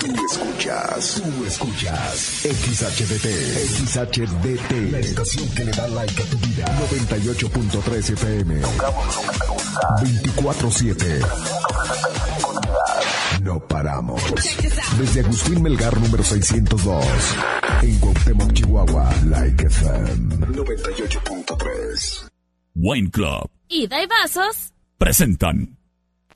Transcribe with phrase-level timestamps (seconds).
[0.00, 3.26] Tú escuchas, tú escuchas XHDT,
[3.86, 6.64] XHDT, la estación que le da like a tu vida.
[6.90, 8.60] 98.3 FM.
[10.00, 11.26] 24-7.
[13.42, 14.22] No paramos.
[14.98, 17.04] Desde Agustín Melgar número 602.
[17.82, 19.12] En Cuauhtémoc, Chihuahua.
[19.28, 22.30] Like FM 98.3.
[22.74, 24.72] Wine Club Ida y vasos.
[24.98, 25.76] presentan.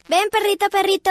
[0.09, 1.11] Ven, perrito, perrito.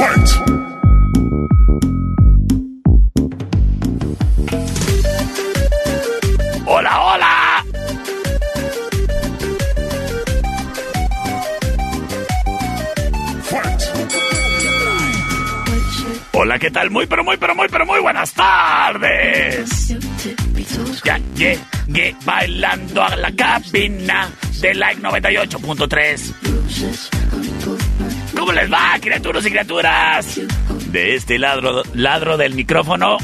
[0.00, 0.30] Fight!
[6.64, 7.64] ¡Hola, hola!
[16.32, 16.90] Hola, ¿qué tal?
[16.90, 19.94] Muy, pero muy, pero muy, pero muy buenas tardes.
[21.04, 24.30] Ya llegué bailando a la cabina
[24.62, 27.79] de Like 98.3.
[28.40, 30.40] ¿Cómo les va, criaturas y criaturas?
[30.86, 33.18] De este ladro, ladro del micrófono.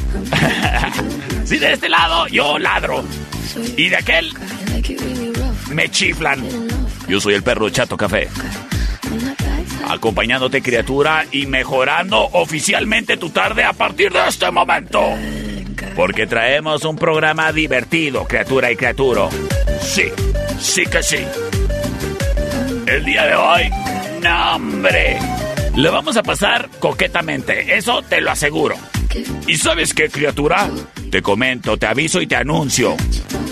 [1.46, 3.02] sí, de este lado yo ladro.
[3.78, 4.30] Y de aquel
[5.70, 6.46] me chiflan.
[7.08, 8.28] Yo soy el perro Chato Café.
[9.88, 15.00] Acompañándote, criatura, y mejorando oficialmente tu tarde a partir de este momento.
[15.96, 19.30] Porque traemos un programa divertido, criatura y criatura.
[19.80, 20.12] Sí,
[20.60, 21.24] sí que sí.
[22.86, 23.70] El día de hoy,
[24.22, 25.18] no hombre.
[25.76, 28.76] Lo vamos a pasar coquetamente, eso te lo aseguro.
[29.46, 30.68] ¿Y sabes qué, criatura?
[31.10, 32.96] Te comento, te aviso y te anuncio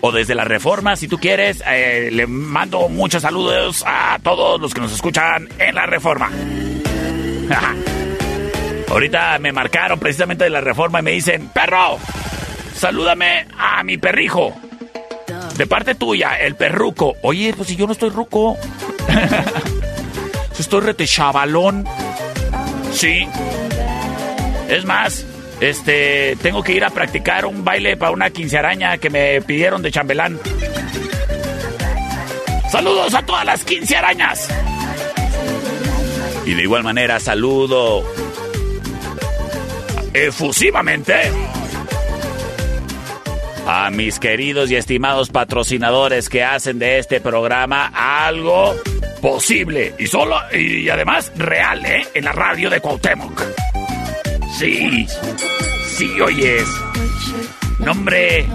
[0.00, 4.74] O desde la reforma, si tú quieres, eh, le mando muchos saludos a todos los
[4.74, 6.30] que nos escuchan en la reforma.
[8.88, 11.98] Ahorita me marcaron precisamente de la reforma y me dicen, perro,
[12.74, 14.54] salúdame a mi perrijo.
[15.56, 17.14] De parte tuya, el perruco.
[17.22, 18.56] Oye, pues si yo no estoy ruco.
[20.58, 21.84] estoy rete chavalón.
[22.92, 23.26] Sí.
[24.68, 25.24] Es más,
[25.60, 29.90] este, tengo que ir a practicar un baile para una quincearaña que me pidieron de
[29.90, 30.38] chambelán.
[32.70, 34.48] Saludos a todas las quincearañas.
[36.44, 38.04] Y de igual manera saludo
[40.12, 41.14] efusivamente
[43.66, 48.74] a mis queridos y estimados patrocinadores que hacen de este programa algo
[49.26, 52.06] posible y solo y además real, ¿eh?
[52.14, 53.42] En la radio de Cuauhtémoc.
[54.56, 55.04] Sí,
[55.96, 56.64] sí, oyes.
[57.80, 58.46] Nombre.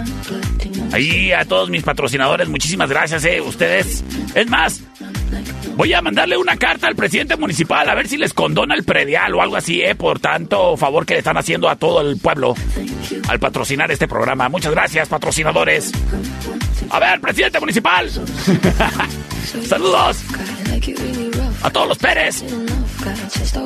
[0.90, 3.42] Ahí a todos mis patrocinadores, muchísimas gracias, ¿eh?
[3.42, 4.02] Ustedes.
[4.34, 4.82] Es más,
[5.74, 9.34] Voy a mandarle una carta al presidente municipal a ver si les condona el predial
[9.34, 9.94] o algo así, ¿eh?
[9.94, 12.54] Por tanto favor que le están haciendo a todo el pueblo
[13.28, 14.48] al patrocinar este programa.
[14.48, 15.92] Muchas gracias, patrocinadores.
[16.90, 18.10] A ver, presidente municipal.
[19.66, 20.24] Saludos
[21.62, 22.44] a todos los Pérez.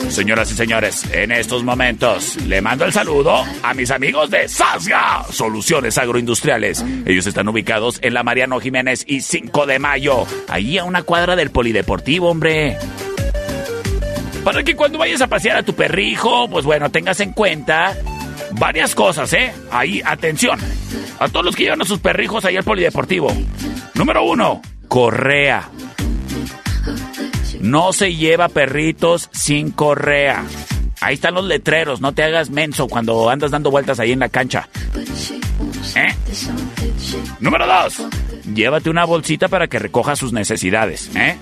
[0.08, 5.24] Señoras y señores, en estos momentos le mando el saludo a mis amigos de Sasga
[5.30, 6.84] Soluciones Agroindustriales.
[7.04, 11.36] Ellos están ubicados en la Mariano Jiménez y 5 de Mayo, ahí a una cuadra
[11.36, 12.78] del Polideportivo, hombre.
[14.44, 17.96] Para que cuando vayas a pasear a tu perrijo, pues bueno, tengas en cuenta
[18.52, 19.52] varias cosas, ¿eh?
[19.70, 20.58] Ahí, atención.
[21.18, 23.28] A todos los que llevan a sus perrijos ahí al Polideportivo.
[23.94, 25.68] Número uno, correa.
[27.66, 30.44] No se lleva perritos sin correa.
[31.00, 34.28] Ahí están los letreros, no te hagas menso cuando andas dando vueltas ahí en la
[34.28, 34.68] cancha.
[35.96, 36.14] ¿Eh?
[37.40, 38.06] Número dos,
[38.54, 41.10] llévate una bolsita para que recoja sus necesidades.
[41.16, 41.38] ¿eh?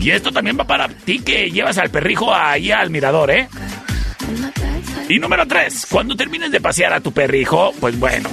[0.00, 3.48] Y esto también va para ti que llevas al perrijo ahí al mirador, ¿eh?
[5.08, 8.28] Y número tres, cuando termines de pasear a tu perrijo, pues bueno,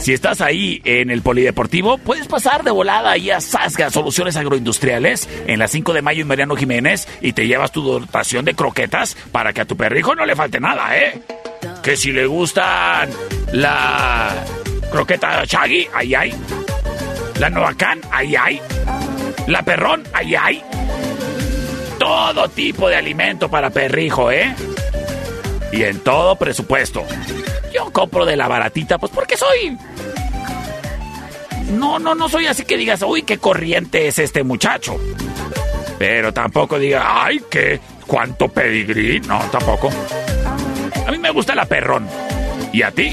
[0.00, 5.26] si estás ahí en el polideportivo, puedes pasar de volada ahí a Sasga Soluciones Agroindustriales
[5.46, 9.16] en la 5 de mayo en Mariano Jiménez y te llevas tu dotación de croquetas
[9.32, 11.18] para que a tu perrijo no le falte nada, ¿eh?
[11.82, 13.08] Que si le gustan
[13.52, 14.34] la
[14.92, 16.34] croqueta Shaggy, ahí hay.
[17.40, 18.60] La Noacán, ahí hay.
[19.46, 20.62] La Perrón, ahí hay.
[21.98, 24.54] Todo tipo de alimento para perrijo, ¿eh?
[25.72, 27.04] Y en todo presupuesto.
[27.72, 29.76] Yo compro de la baratita, pues porque soy...
[31.72, 34.96] No, no, no soy así que digas, uy, qué corriente es este muchacho.
[35.98, 39.20] Pero tampoco diga, ay, qué, cuánto pedigrí.
[39.20, 39.90] No, tampoco.
[41.06, 42.08] A mí me gusta la perrón.
[42.72, 43.12] ¿Y a ti?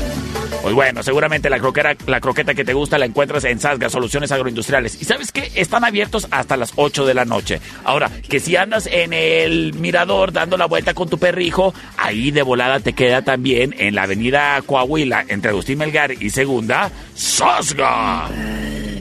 [0.61, 4.31] Pues bueno, seguramente la, croquera, la croqueta que te gusta la encuentras en Sasga Soluciones
[4.31, 5.01] Agroindustriales.
[5.01, 5.51] ¿Y sabes qué?
[5.55, 7.61] Están abiertos hasta las 8 de la noche.
[7.83, 12.41] Ahora, que si andas en el mirador dando la vuelta con tu perrijo, ahí de
[12.41, 18.27] volada te queda también en la avenida Coahuila, entre Agustín Melgar y Segunda, Sasga.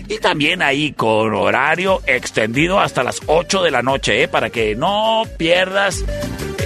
[0.08, 4.28] Y también ahí con horario extendido hasta las 8 de la noche, ¿eh?
[4.28, 6.04] Para que no pierdas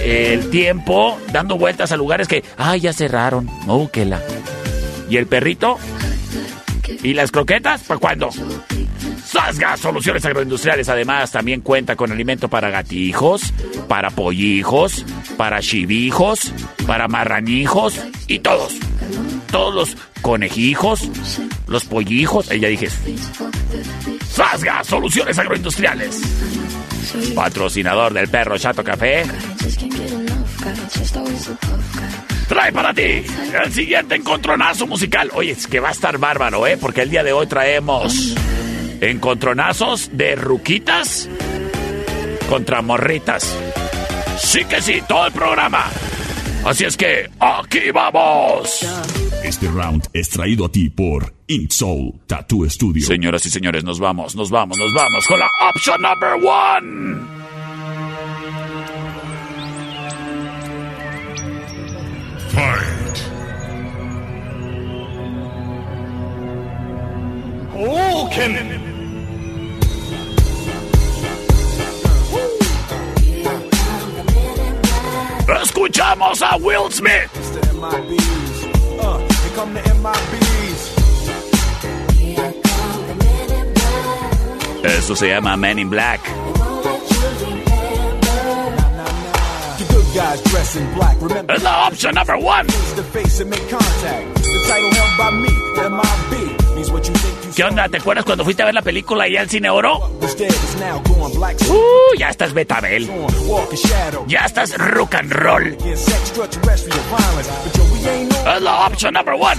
[0.03, 3.49] el tiempo dando vueltas a lugares que, ay, ya cerraron.
[3.67, 4.21] Oh, que la.
[5.09, 5.77] ¿Y el perrito?
[7.03, 7.81] ¿Y las croquetas?
[7.81, 8.29] ¿Para cuándo?
[9.29, 13.53] Sasga Soluciones Agroindustriales además también cuenta con alimento para gatijos,
[13.87, 15.05] para pollijos,
[15.37, 16.51] para chivijos,
[16.87, 18.73] para marranijos y todos.
[19.51, 21.07] Todos los conejijos,
[21.67, 22.89] los pollijos, ella dije.
[24.31, 26.21] Sasga Soluciones Agroindustriales.
[27.35, 29.23] Patrocinador del perro Chato Café
[32.49, 33.23] trae para ti
[33.63, 35.29] el siguiente encontronazo musical.
[35.33, 36.77] Oye, es que va a estar bárbaro, ¿eh?
[36.77, 38.35] Porque el día de hoy traemos
[38.99, 41.29] encontronazos de ruquitas
[42.49, 43.55] contra morritas.
[44.39, 45.85] Sí que sí, todo el programa.
[46.65, 48.85] Así es que, aquí vamos.
[49.43, 53.05] Este round es traído a ti por Ink Soul Tattoo Studio.
[53.05, 57.39] Señoras y señores, nos vamos, nos vamos, nos vamos con la option number one.
[62.49, 62.99] Fight!
[67.73, 68.88] Oken!
[75.57, 77.29] Escuchamos a Will Smith.
[84.83, 86.21] Eso se llama Men in Black.
[91.47, 92.67] Es la opción number one.
[97.55, 97.87] ¿Qué onda?
[97.89, 99.97] ¿Te acuerdas cuando fuiste a ver la película allá al Cine Oro?
[101.69, 103.09] Uh, ya estás Betabel.
[104.27, 105.77] Ya estás rock and roll.
[105.83, 106.07] Es
[108.61, 109.55] la opción number one.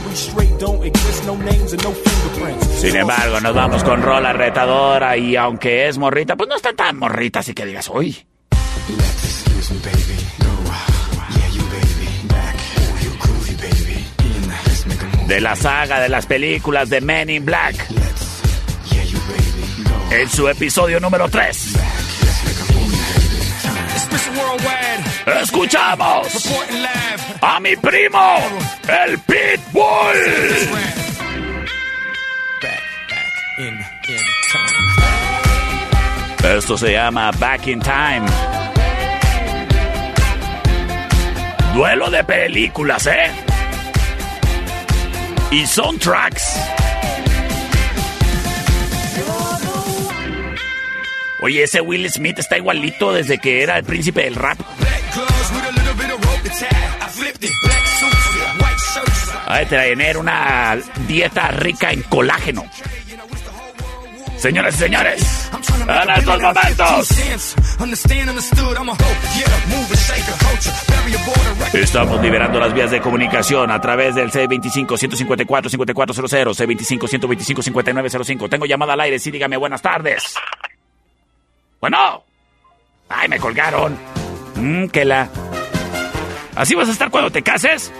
[2.78, 6.98] Sin embargo, nos vamos con Rola retadora y aunque es morrita, pues no está tan
[6.98, 8.26] morrita, así que digas, uy.
[15.30, 17.76] De la saga de las películas de Men in Black.
[20.10, 21.74] En su episodio número 3.
[25.40, 26.26] Escuchamos
[27.40, 28.38] a mi primo,
[28.88, 30.68] el Pitbull.
[36.42, 38.26] Esto se llama Back in Time.
[41.72, 43.30] Duelo de películas, ¿eh?
[45.50, 46.44] Y soundtracks.
[51.42, 54.58] Oye, ese Will Smith está igualito desde que era el príncipe del rap.
[59.46, 62.64] A ver, tener una dieta rica en colágeno.
[64.36, 67.10] Señoras y señores, en estos momentos
[71.72, 78.48] estamos liberando las vías de comunicación a través del C25-154-5400, C25-125-5905.
[78.48, 80.34] Tengo llamada al aire, sí, dígame buenas tardes.
[81.80, 82.24] Bueno.
[83.08, 83.96] Ay, me colgaron.
[84.56, 85.28] Mmm, que la...
[86.54, 87.92] ¿Así vas a estar cuando te cases?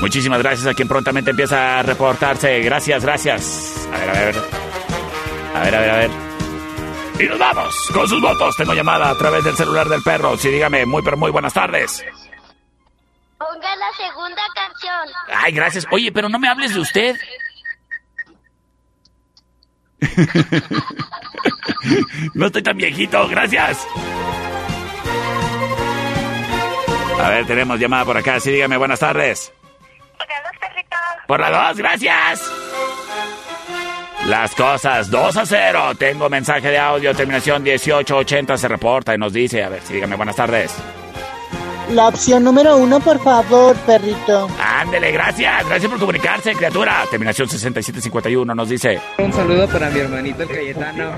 [0.00, 2.60] Muchísimas gracias a quien prontamente empieza a reportarse.
[2.60, 3.88] Gracias, gracias.
[3.92, 4.65] A ver, a ver.
[5.56, 6.10] A ver, a ver, a ver.
[7.18, 8.54] Y nos vamos con sus votos.
[8.56, 10.36] Tengo llamada a través del celular del perro.
[10.36, 12.04] Sí, dígame, muy, pero muy buenas tardes.
[13.38, 15.08] Ponga la segunda canción.
[15.34, 15.86] Ay, gracias.
[15.90, 17.16] Oye, pero no me hables de usted.
[22.34, 23.86] no estoy tan viejito, gracias.
[27.18, 28.38] A ver, tenemos llamada por acá.
[28.40, 29.50] Sí, dígame, buenas tardes.
[31.26, 32.42] Por la dos, gracias.
[34.28, 35.92] Las cosas, 2 a 0.
[35.96, 40.16] Tengo mensaje de audio, terminación 1880 se reporta y nos dice, a ver, sí, dígame
[40.16, 40.74] buenas tardes.
[41.92, 44.48] La opción número uno, por favor, perrito.
[44.60, 45.68] Ándele, gracias.
[45.68, 47.04] Gracias por comunicarse, criatura.
[47.08, 49.00] Terminación 6751 nos dice.
[49.18, 51.12] Un saludo para mi hermanito el Cayetano.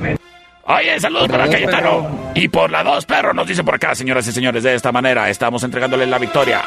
[0.64, 2.32] Oye, saludos para Cayetano.
[2.34, 4.62] Y por la dos, perro, nos dice por acá, señoras y señores.
[4.62, 6.60] De esta manera estamos entregándole la victoria.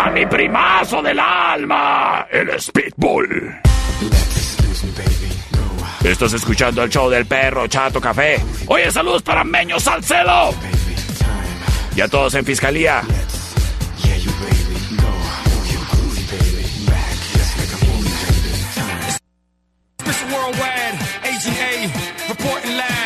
[0.00, 3.60] A mi primazo del alma, el Speedbull.
[6.04, 8.40] Estás escuchando el show del perro Chato Café.
[8.68, 10.54] Oye, saludos para Meño Salcedo.
[11.96, 13.02] Y a todos en fiscalía.
[20.30, 21.72] Worldwide, Agent A,
[22.28, 22.98] reporting live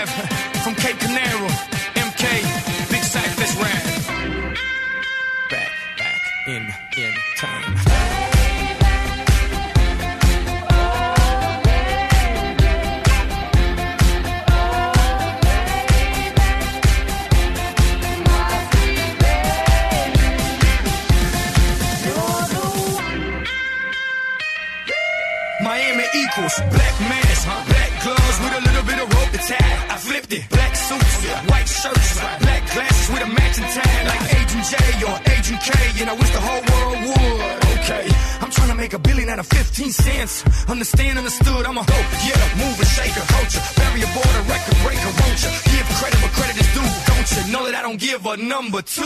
[26.53, 29.87] Equals black mask, black gloves with a little bit of rope to tie.
[29.89, 34.65] I flipped it, black suits, white shirts, black glasses with a matching tie, like Agent
[34.69, 34.77] J
[35.09, 35.71] or Agent K,
[36.03, 37.59] and I wish the whole world would.
[37.79, 38.05] Okay,
[38.41, 40.45] I'm trying to make a billion out of 15 cents.
[40.69, 45.51] Understand, understood, I'm a hope, yeah, mover, shaker, culture, barrier border, record breaker, won't you?
[45.73, 47.43] Give credit where credit is due, don't you?
[47.53, 49.03] Know that I don't give a number two.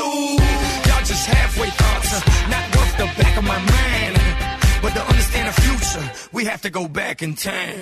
[0.86, 2.10] Y'all just halfway thoughts,
[2.50, 4.35] not worth the back of my mind.
[4.82, 7.80] But to understand the future, we have to go back in time.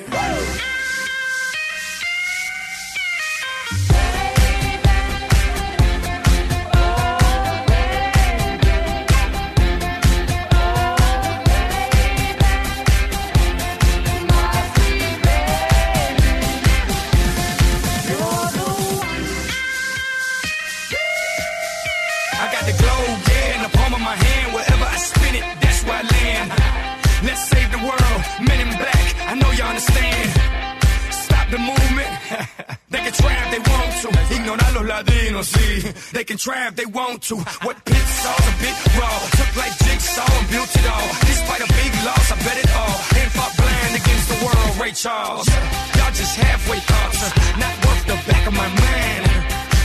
[35.02, 36.12] Los sí.
[36.12, 37.36] They can try if they want to.
[37.36, 39.18] What pit saw's a bit raw.
[39.38, 41.08] Took like jigsaw and built it all.
[41.26, 42.96] Despite a big loss, I bet it all.
[43.18, 45.48] And fought blind against the world, Ray Charles.
[45.96, 49.24] Y'all just halfway thoughts, uh, not worth the back of my mind.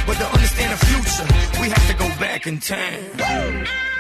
[0.06, 1.28] But to understand the future,
[1.62, 3.99] we have to go back in time.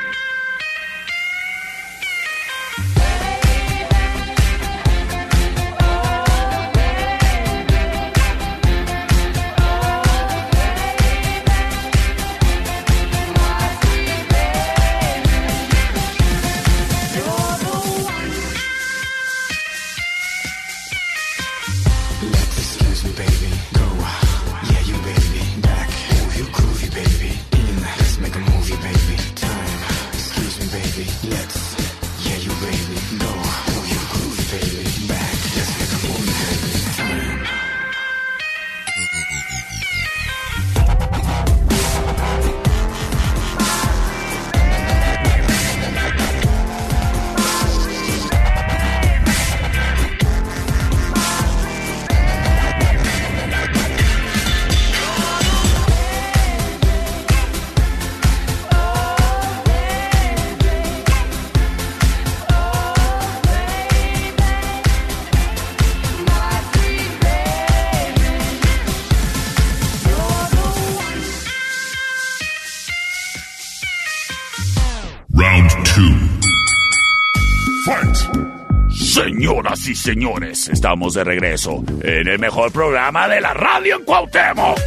[79.59, 84.79] Señoras y señores, estamos de regreso en el mejor programa de la radio en Cuauhtémoc.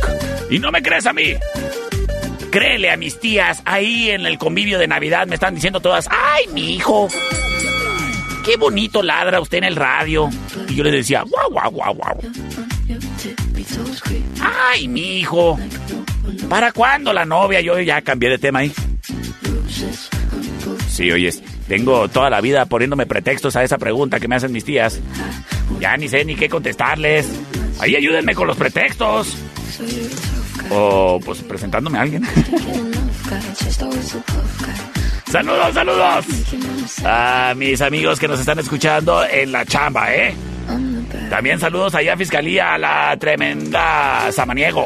[0.48, 1.34] Y no me crees a mí.
[2.50, 6.46] Créele a mis tías, ahí en el convivio de Navidad me están diciendo todas, ¡ay,
[6.54, 7.06] mi hijo!
[8.46, 10.30] ¡Qué bonito ladra usted en el radio!
[10.66, 12.20] Y yo les decía, ¡guau, guau, guau, guau!
[14.40, 15.58] ¡Ay, mi hijo!
[16.48, 17.60] ¿Para cuándo la novia?
[17.60, 18.72] Yo ya cambié de tema ahí.
[20.88, 24.62] Sí, oyes, tengo toda la vida poniéndome pretextos a esa pregunta que me hacen mis
[24.62, 25.00] tías.
[25.80, 27.26] Ya ni sé ni qué contestarles.
[27.80, 29.34] Ahí ayúdenme con los pretextos.
[30.68, 32.24] O pues presentándome a alguien.
[35.30, 36.26] saludos, saludos.
[37.06, 40.34] A mis amigos que nos están escuchando en la chamba, ¿eh?
[41.30, 44.84] También saludos allá a Fiscalía, a la tremenda Samaniego.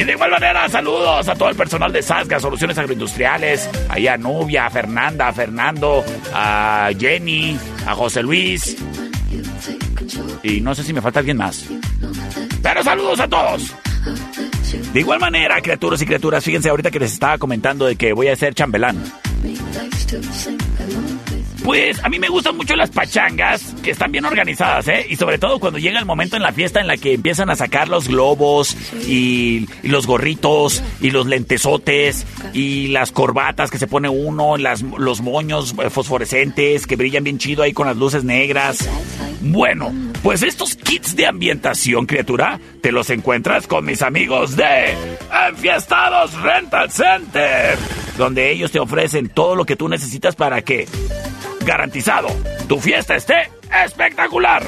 [0.00, 4.16] Y de igual manera, saludos a todo el personal de Sasga, Soluciones Agroindustriales, allá a
[4.16, 6.02] Nubia, a Fernanda, a Fernando,
[6.32, 8.78] a Jenny, a José Luis.
[10.42, 11.66] Y no sé si me falta alguien más.
[12.62, 13.74] Pero saludos a todos.
[14.94, 18.28] De igual manera, criaturas y criaturas, fíjense ahorita que les estaba comentando de que voy
[18.28, 19.04] a ser chambelán.
[21.64, 25.06] Pues a mí me gustan mucho las pachangas, que están bien organizadas, ¿eh?
[25.08, 27.56] Y sobre todo cuando llega el momento en la fiesta en la que empiezan a
[27.56, 28.76] sacar los globos
[29.06, 35.20] y, los gorritos y los lentesotes y las corbatas que se pone uno, las, los
[35.20, 38.88] moños eh, fosforescentes que brillan bien chido ahí con las luces negras.
[39.42, 44.94] Bueno, pues estos kits de ambientación, criatura, te los encuentras con mis amigos de
[45.48, 47.78] Enfiestados Rental Center,
[48.18, 50.86] donde ellos te ofrecen todo lo que tú necesitas para que
[51.70, 52.26] garantizado,
[52.66, 53.48] tu fiesta esté
[53.84, 54.64] espectacular.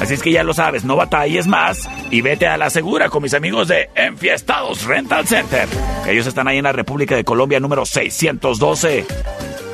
[0.00, 3.22] Así es que ya lo sabes, no batalles más y vete a la segura con
[3.22, 5.68] mis amigos de Enfiestados Rental Center.
[6.08, 9.06] Ellos están ahí en la República de Colombia número 612.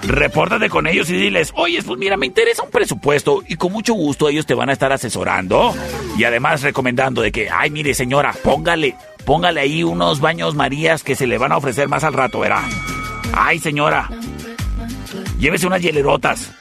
[0.03, 3.95] Repórtate con ellos y diles, oye, pues mira, me interesa un presupuesto y con mucho
[3.95, 5.75] gusto ellos te van a estar asesorando
[6.19, 11.17] y además recomendando de que, ay, mire señora, póngale, póngale ahí unos baños Marías que
[11.17, 12.63] se le van a ofrecer más al rato, verá.
[13.33, 14.11] Ay, señora,
[15.39, 16.53] llévese unas hielerotas.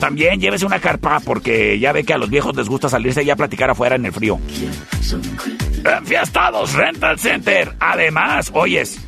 [0.00, 3.30] También llévese una carpa porque ya ve que a los viejos les gusta salirse y
[3.30, 4.38] a platicar afuera en el frío.
[5.84, 7.74] Enfiestados Rental Center.
[7.78, 8.98] Además, oyes,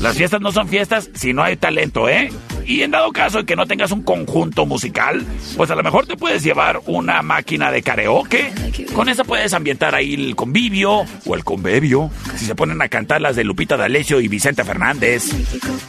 [0.00, 2.30] las fiestas no son fiestas si no hay talento, ¿eh?
[2.66, 5.24] Y en dado caso de que no tengas un conjunto musical,
[5.56, 8.52] pues a lo mejor te puedes llevar una máquina de karaoke.
[8.94, 12.10] Con esa puedes ambientar ahí el convivio o el convivio.
[12.36, 15.30] Si se ponen a cantar las de Lupita D'Alessio y Vicente Fernández.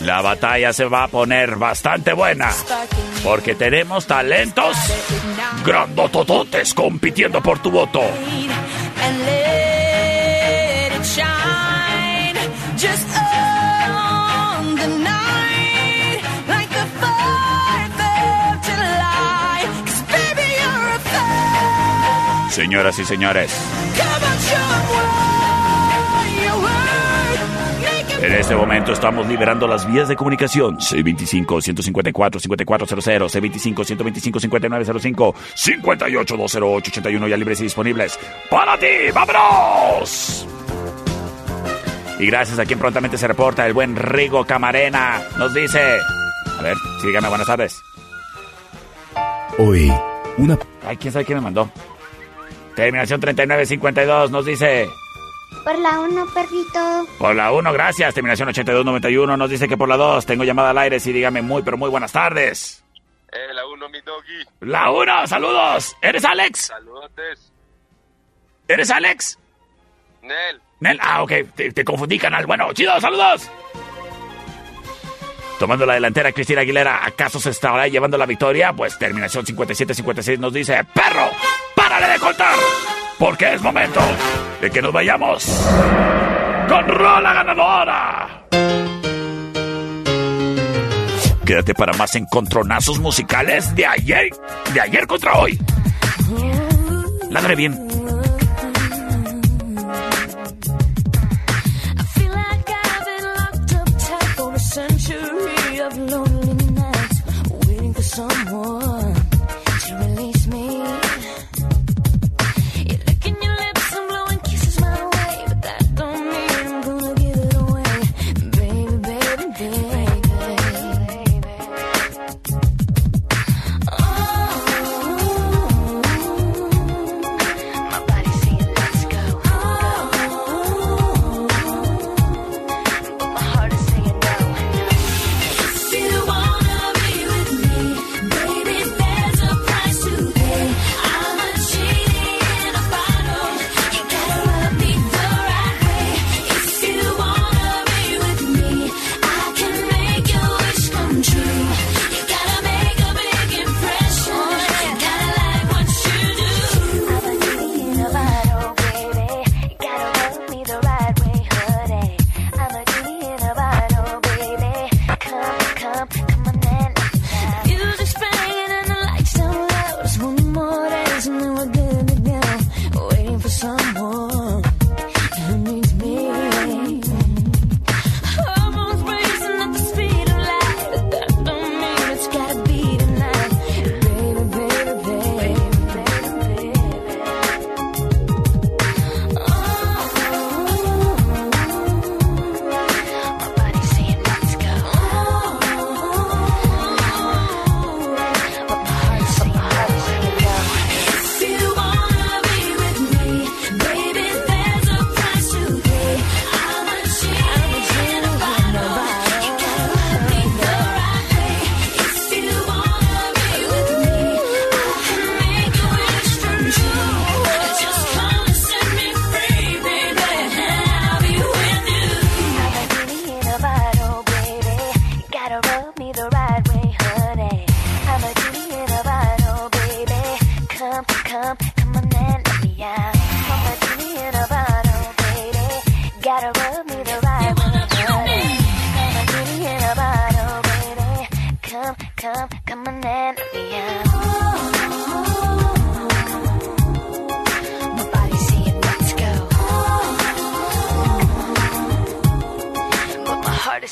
[0.09, 2.49] La batalla se va a poner bastante buena.
[3.23, 4.75] Porque tenemos talentos
[5.63, 8.01] grandotototes compitiendo por tu voto.
[22.49, 23.51] Señoras y señores,
[28.21, 30.77] en este momento estamos liberando las vías de comunicación.
[30.77, 38.19] C25-154-5400, C25-125-5905, 58-208-81 ya libres y disponibles.
[38.49, 38.87] ¡Para ti!
[39.13, 40.47] ¡Vámonos!
[42.19, 45.79] Y gracias a quien prontamente se reporta, el buen Rigo Camarena nos dice...
[45.79, 47.81] A ver, sígame, buenas tardes.
[49.57, 49.89] Hoy,
[50.37, 51.71] una Ay, quién sabe quién me mandó.
[52.75, 54.89] Terminación 3952 nos dice...
[55.69, 57.07] Por la uno, perrito.
[57.19, 58.15] Por la 1, gracias.
[58.15, 60.99] Terminación 8291 nos dice que por la 2 tengo llamada al aire.
[60.99, 62.83] Sí, dígame muy, pero muy buenas tardes.
[63.31, 64.47] Eh, la uno, mi doggy.
[64.61, 65.95] La 1, saludos.
[66.01, 66.59] ¿Eres Alex?
[66.59, 67.51] Saludotes.
[68.67, 69.37] ¿Eres Alex?
[70.23, 70.59] Nel.
[70.79, 72.47] Nel, ah, ok, te, te confundí, canal.
[72.47, 73.47] Bueno, chido, saludos.
[75.59, 78.73] Tomando la delantera, Cristina Aguilera, ¿acaso se estará llevando la victoria?
[78.73, 81.29] Pues terminación 5756 nos dice, perro,
[81.75, 82.55] párale de contar,
[83.19, 83.99] porque es momento
[84.61, 85.45] de que nos vayamos
[86.67, 88.45] con Rola Ganadora.
[91.45, 94.29] Quédate para más encontronazos musicales de ayer,
[94.73, 95.59] de ayer contra hoy.
[97.29, 97.75] Ladre bien,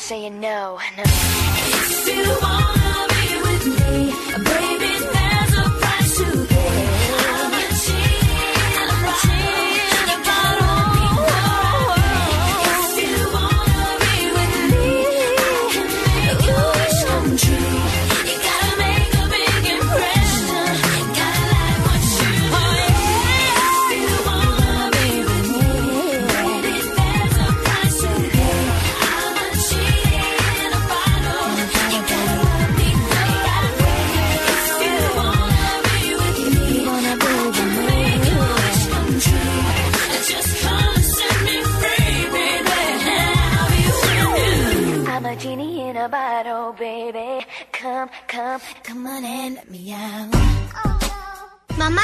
[0.08, 2.87] saying no, no.
[48.98, 50.34] Come, come on and let me out.
[51.78, 52.02] Mamá,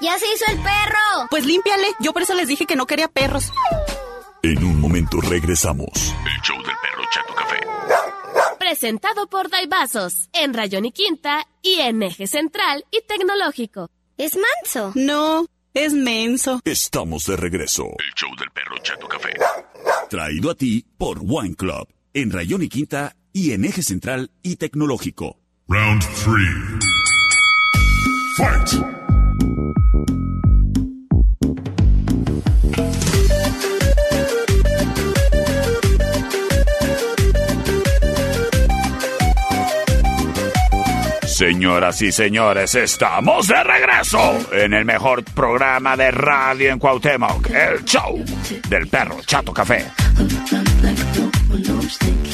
[0.00, 1.28] ya se hizo el perro.
[1.30, 1.88] Pues límpiale.
[2.00, 3.52] Yo por eso les dije que no quería perros.
[4.42, 5.88] En un momento regresamos.
[5.94, 7.56] El show del perro Chato Café.
[8.58, 13.90] Presentado por Daibazos, en Rayón y Quinta y en Eje Central y Tecnológico.
[14.16, 14.92] Es manso.
[14.94, 16.60] No, es menso.
[16.64, 17.84] Estamos de regreso.
[17.84, 19.30] El show del perro Chato Café.
[20.08, 21.88] Traído a ti por Wine Club.
[22.14, 25.38] En Rayón y Quinta y en Eje Central y Tecnológico.
[25.70, 26.78] Round three.
[28.38, 28.70] Fight!
[41.26, 47.84] Señoras y señores, estamos de regreso en el mejor programa de radio en Cuauhtémoc, el
[47.84, 48.24] show
[48.70, 49.84] del perro Chato Café.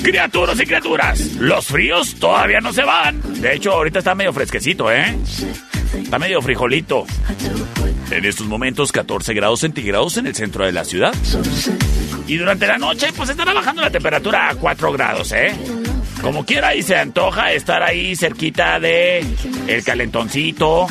[0.05, 3.23] Criaturas y criaturas, los fríos todavía no se van.
[3.41, 5.17] De hecho, ahorita está medio fresquecito, ¿eh?
[5.97, 7.07] Está medio frijolito.
[8.11, 11.15] En estos momentos, 14 grados centígrados en el centro de la ciudad.
[12.27, 15.55] Y durante la noche, pues estará bajando la temperatura a 4 grados, ¿eh?
[16.21, 19.25] Como quiera y se antoja estar ahí cerquita de
[19.67, 20.87] el calentoncito.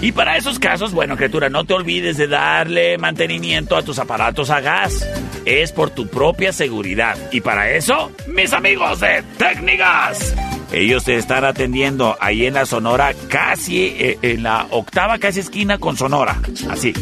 [0.00, 4.50] Y para esos casos, bueno, criatura, no te olvides de darle mantenimiento a tus aparatos
[4.50, 5.06] a gas.
[5.44, 7.16] Es por tu propia seguridad.
[7.32, 10.34] Y para eso, mis amigos de Técnicas.
[10.72, 15.78] Ellos te están atendiendo ahí en la Sonora, casi eh, en la octava, casi esquina
[15.78, 16.40] con Sonora.
[16.70, 16.92] Así,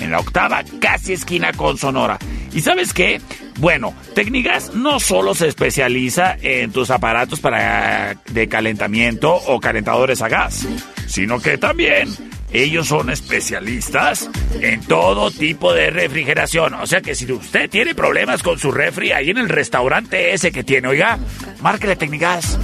[0.00, 2.18] en la octava, casi esquina con Sonora.
[2.52, 3.20] ¿Y sabes qué?
[3.58, 10.28] Bueno, Técnicas no solo se especializa en tus aparatos para de calentamiento o calentadores a
[10.28, 10.66] gas,
[11.06, 12.08] sino que también
[12.52, 14.30] ellos son especialistas
[14.60, 16.74] en todo tipo de refrigeración.
[16.74, 20.52] O sea que si usted tiene problemas con su refri ahí en el restaurante ese
[20.52, 21.18] que tiene, oiga,
[21.60, 22.58] márquele Técnicas.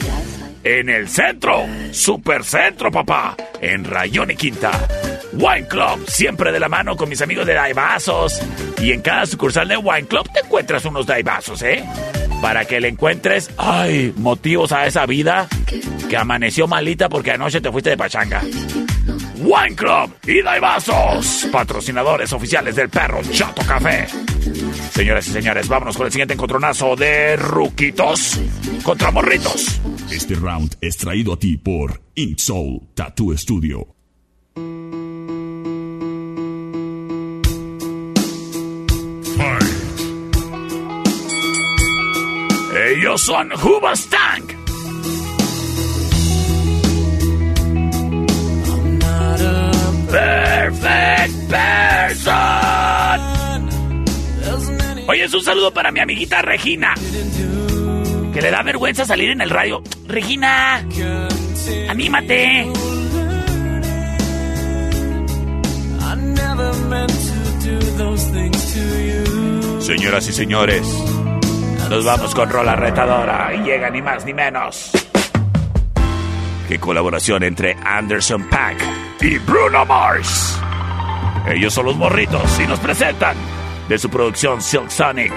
[0.62, 3.36] En el centro, Supercentro, papá.
[3.60, 4.70] En Rayón y Quinta.
[5.36, 8.40] Wine Club, siempre de la mano con mis amigos de Daibazos.
[8.80, 11.84] Y en cada sucursal de Wine Club te encuentras unos Daibazos, ¿eh?
[12.40, 15.48] Para que le encuentres, ay, motivos a esa vida
[16.08, 18.42] que amaneció malita porque anoche te fuiste de pachanga.
[19.36, 24.06] Wine Club y Daibazos, patrocinadores oficiales del perro Chato Café.
[24.92, 28.40] Señoras y señores, vámonos con el siguiente encontronazo de Ruquitos
[28.82, 29.80] contra Morritos.
[30.10, 33.93] Este round es traído a ti por Ink Soul Tattoo Studio.
[43.04, 44.54] Ellos son Hubas Tank.
[50.10, 52.34] Perfect person.
[55.06, 56.94] Oye, es un saludo para mi amiguita Regina.
[58.32, 59.82] Que le da vergüenza salir en el radio.
[60.06, 60.82] Regina,
[61.90, 62.72] anímate.
[69.80, 71.23] Señoras y señores.
[71.94, 74.90] Nos vamos con Rola Retadora y llega ni más ni menos
[76.66, 78.82] que colaboración entre Anderson Pack
[79.20, 80.58] y Bruno Mars.
[81.46, 83.36] Ellos son los morritos y nos presentan
[83.88, 85.32] de su producción Silk Sonic.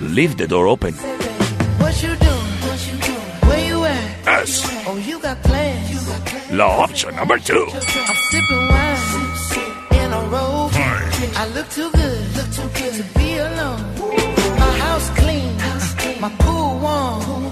[0.00, 0.96] Leave the door open.
[4.42, 4.64] Es
[6.50, 7.72] la opción número 2.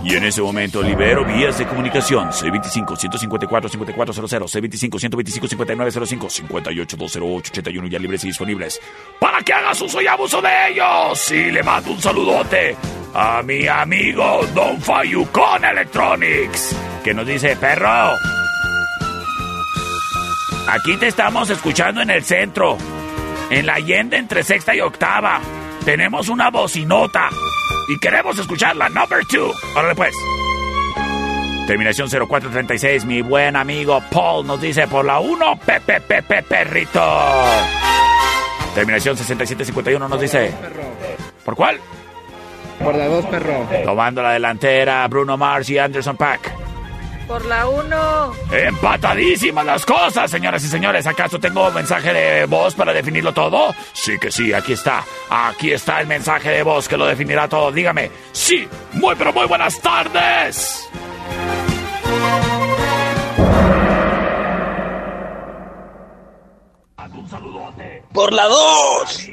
[0.04, 8.80] Y en ese momento libero vías de comunicación C25-154-5400, C25-125-5905, 58-208-81 ya libres y disponibles
[9.20, 11.30] para que hagas uso y abuso de ellos.
[11.30, 12.76] Y le mando un saludote
[13.14, 18.12] a mi amigo Don Fayucon Electronics, que nos dice, perro,
[20.68, 22.78] aquí te estamos escuchando en el centro,
[23.50, 25.40] en la Allende entre sexta y octava.
[25.84, 27.30] Tenemos una bocinota
[27.88, 29.52] y queremos escuchar la number two.
[29.76, 30.14] Órale pues.
[31.66, 37.00] Terminación 0436, mi buen amigo Paul nos dice por la 1, Pepe Pepe Perrito.
[38.74, 40.52] Terminación 6751 nos dice.
[41.44, 41.78] ¿Por cuál?
[42.82, 43.66] Por la dos, perro.
[43.84, 46.59] Tomando la delantera, Bruno Mars y Anderson Pack.
[47.30, 48.32] Por la 1.
[48.50, 51.06] Empatadísimas las cosas, señoras y señores.
[51.06, 53.72] ¿Acaso tengo mensaje de voz para definirlo todo?
[53.92, 55.04] Sí que sí, aquí está.
[55.30, 57.70] Aquí está el mensaje de voz que lo definirá todo.
[57.70, 60.90] Dígame, sí, muy pero muy buenas tardes.
[68.12, 69.30] Por la dos.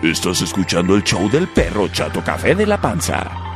[0.00, 3.51] Estás escuchando el show del perro Chato Café de la Panza.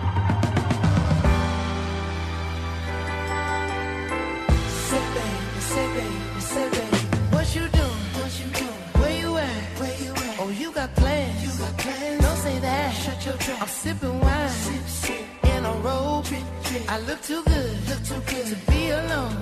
[17.17, 17.89] Look too good.
[17.89, 19.37] Look too good to be alone.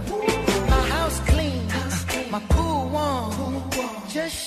[0.70, 1.66] My house clean.
[2.30, 3.70] My pool warm.
[4.08, 4.43] Just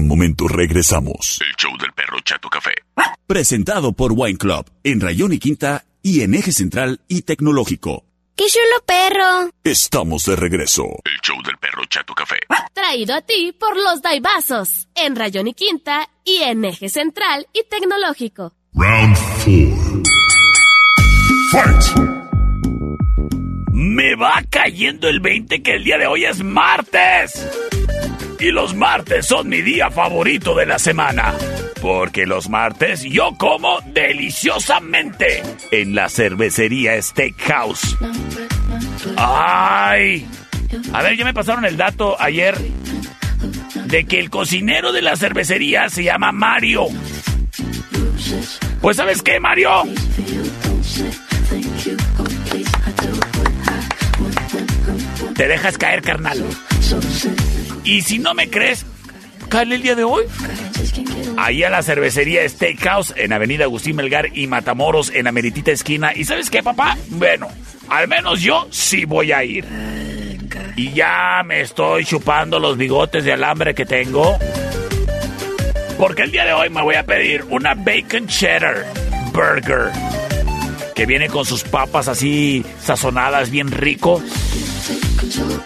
[0.00, 1.38] momento regresamos.
[1.40, 2.72] El show del perro Chato Café.
[3.26, 8.04] Presentado por Wine Club en Rayón y Quinta y en Eje Central y Tecnológico.
[8.36, 9.50] ¡Qué chulo perro!
[9.62, 10.84] Estamos de regreso.
[11.04, 12.40] El show del perro Chato Café.
[12.72, 17.62] Traído a ti por los Daibazos, en Rayón y Quinta y en Eje Central y
[17.70, 18.52] Tecnológico.
[18.74, 20.02] Round 4.
[21.52, 22.14] Fight!
[23.72, 27.48] Me va cayendo el 20 que el día de hoy es martes.
[28.38, 31.34] Y los martes son mi día favorito de la semana.
[31.80, 37.96] Porque los martes yo como deliciosamente en la cervecería Steakhouse.
[39.16, 40.26] ¡Ay!
[40.92, 42.56] A ver, ya me pasaron el dato ayer
[43.86, 46.86] de que el cocinero de la cervecería se llama Mario.
[48.80, 49.84] Pues ¿sabes qué, Mario?
[55.36, 56.44] Te dejas caer, carnal.
[57.84, 58.84] Y si no me crees,
[59.48, 60.24] cáele el día de hoy.
[61.36, 66.12] Ahí a la cervecería Steakhouse en Avenida Agustín Melgar y Matamoros en la meritita esquina.
[66.14, 66.96] ¿Y sabes qué, papá?
[67.10, 67.48] Bueno,
[67.88, 69.64] al menos yo sí voy a ir.
[70.76, 74.38] Y ya me estoy chupando los bigotes de alambre que tengo.
[75.98, 78.84] Porque el día de hoy me voy a pedir una bacon cheddar
[79.32, 79.90] burger.
[80.94, 84.22] Que viene con sus papas así sazonadas bien rico.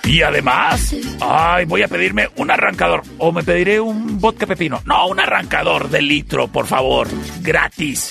[0.05, 3.03] Y además, ay, voy a pedirme un arrancador.
[3.19, 4.81] O me pediré un vodka pepino.
[4.85, 7.09] No, un arrancador de litro, por favor.
[7.41, 8.11] Gratis.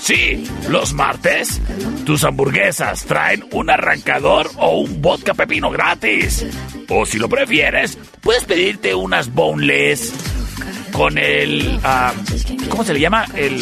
[0.00, 1.60] Sí, los martes,
[2.04, 6.46] tus hamburguesas traen un arrancador o un vodka pepino gratis.
[6.88, 10.12] O si lo prefieres, puedes pedirte unas boneless
[10.92, 11.78] con el...
[11.82, 12.12] ah,
[12.68, 13.26] ¿Cómo se le llama?
[13.34, 13.60] El...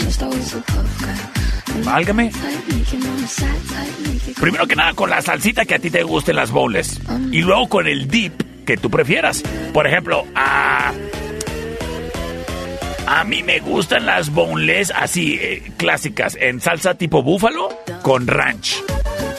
[1.85, 2.31] Válgame.
[4.41, 7.01] Primero que nada con la salsita que a ti te gusten las bowls.
[7.31, 9.43] Y luego con el dip que tú prefieras.
[9.73, 10.93] Por ejemplo, a...
[13.07, 17.69] A mí me gustan las boneless así, eh, clásicas, en salsa tipo búfalo
[18.03, 18.77] con ranch.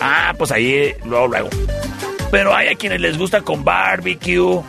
[0.01, 1.49] Ah, pues ahí, eh, luego, luego.
[2.31, 4.61] Pero hay a quienes les gusta con barbecue.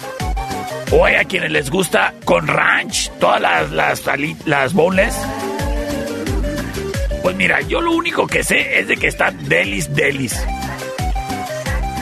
[0.93, 3.11] O hay a quienes les gusta con ranch.
[3.19, 4.05] Todas las, las,
[4.45, 4.75] las.
[7.33, 10.39] Pues mira, yo lo único que sé es de que están delis delis.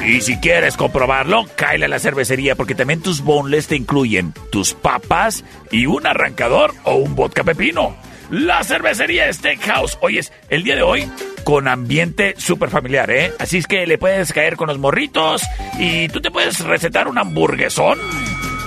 [0.05, 4.75] Y si quieres comprobarlo, cáele a la cervecería porque también tus boneless te incluyen tus
[4.75, 7.95] papas y un arrancador o un vodka pepino.
[8.29, 9.99] La cervecería Steakhouse.
[10.01, 11.09] Oyes, el día de hoy
[11.45, 13.33] con ambiente súper familiar, ¿eh?
[13.39, 15.43] Así es que le puedes caer con los morritos
[15.79, 18.01] y tú te puedes recetar un hamburguesón.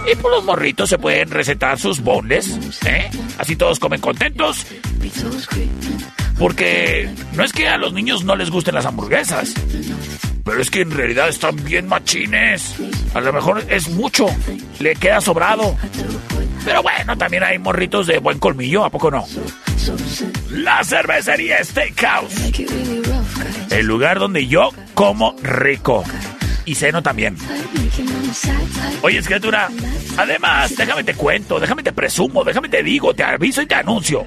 [0.09, 3.11] Y por los morritos se pueden recetar sus boneless, ¿eh?
[3.37, 4.65] Así todos comen contentos.
[6.37, 9.53] Porque no es que a los niños no les gusten las hamburguesas,
[10.43, 12.75] pero es que en realidad están bien machines.
[13.13, 14.25] A lo mejor es mucho,
[14.79, 15.77] le queda sobrado.
[16.65, 19.25] Pero bueno, también hay morritos de buen colmillo, ¿a poco no?
[20.49, 22.33] La cervecería Steakhouse.
[23.69, 26.03] El lugar donde yo como rico.
[26.65, 27.37] Y ceno también.
[29.01, 29.69] Oye, escritura,
[30.17, 34.25] además, déjame te cuento, déjame te presumo, déjame te digo, te aviso y te anuncio.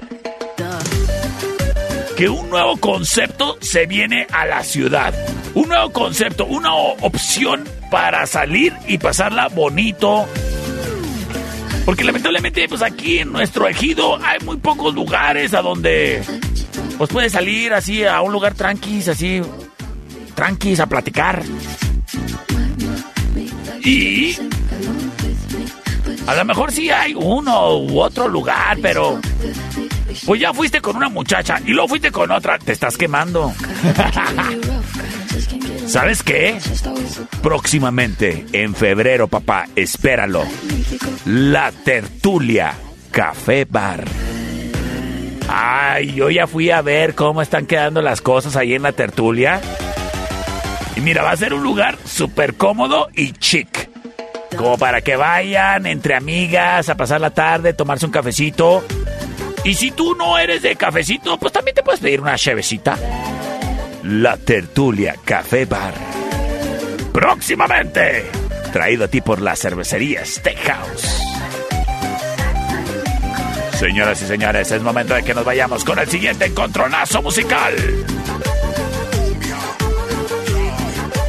[2.17, 5.13] Que un nuevo concepto se viene a la ciudad.
[5.53, 10.27] Un nuevo concepto, una opción para salir y pasarla bonito.
[11.85, 16.23] Porque lamentablemente, pues aquí en nuestro ejido hay muy pocos lugares a donde
[16.97, 19.39] pues puedes salir así a un lugar tranquis, así
[20.33, 21.43] tranquis a platicar.
[23.83, 24.35] Y
[26.25, 29.21] a lo mejor sí hay uno u otro lugar, pero
[30.27, 33.53] pues ya fuiste con una muchacha y luego fuiste con otra, te estás quemando.
[35.87, 36.59] ¿Sabes qué?
[37.41, 40.43] Próximamente, en febrero, papá, espéralo.
[41.25, 42.73] La Tertulia
[43.09, 44.03] Café Bar.
[45.47, 49.61] Ay, yo ya fui a ver cómo están quedando las cosas ahí en la tertulia.
[50.97, 53.89] Y mira, va a ser un lugar súper cómodo y chic.
[54.57, 58.83] Como para que vayan entre amigas a pasar la tarde, tomarse un cafecito.
[59.67, 62.97] Y si tú no eres de cafecito, pues también te puedes pedir una chevecita.
[64.03, 65.93] La Tertulia Café Bar.
[67.11, 68.31] Próximamente.
[68.71, 71.21] Traído a ti por la cervecería Steakhouse.
[73.73, 77.75] Señoras y señores, es momento de que nos vayamos con el siguiente encontronazo musical.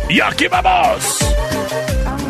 [0.09, 1.38] Y aquí vamos.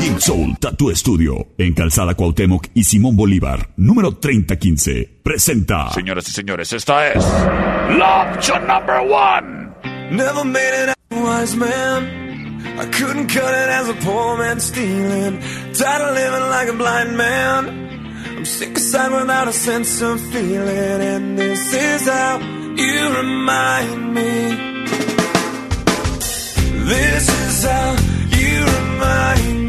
[0.08, 5.20] Pink Soul Tattoo Studio en Calzada Cuauhtémoc y Simón Bolívar, número 3015.
[5.22, 5.92] Presenta.
[5.92, 7.22] Señoras y señores, esta es
[7.98, 9.68] la opción number one.
[10.10, 12.06] Never made it a wise man.
[12.78, 15.40] I couldn't cut it as a poor man stealing.
[15.74, 18.38] Tired of living like a blind man.
[18.38, 24.56] I'm sick aside without a sense of feeling, and this is how you remind me.
[26.86, 27.96] This is how
[28.30, 29.67] you remind me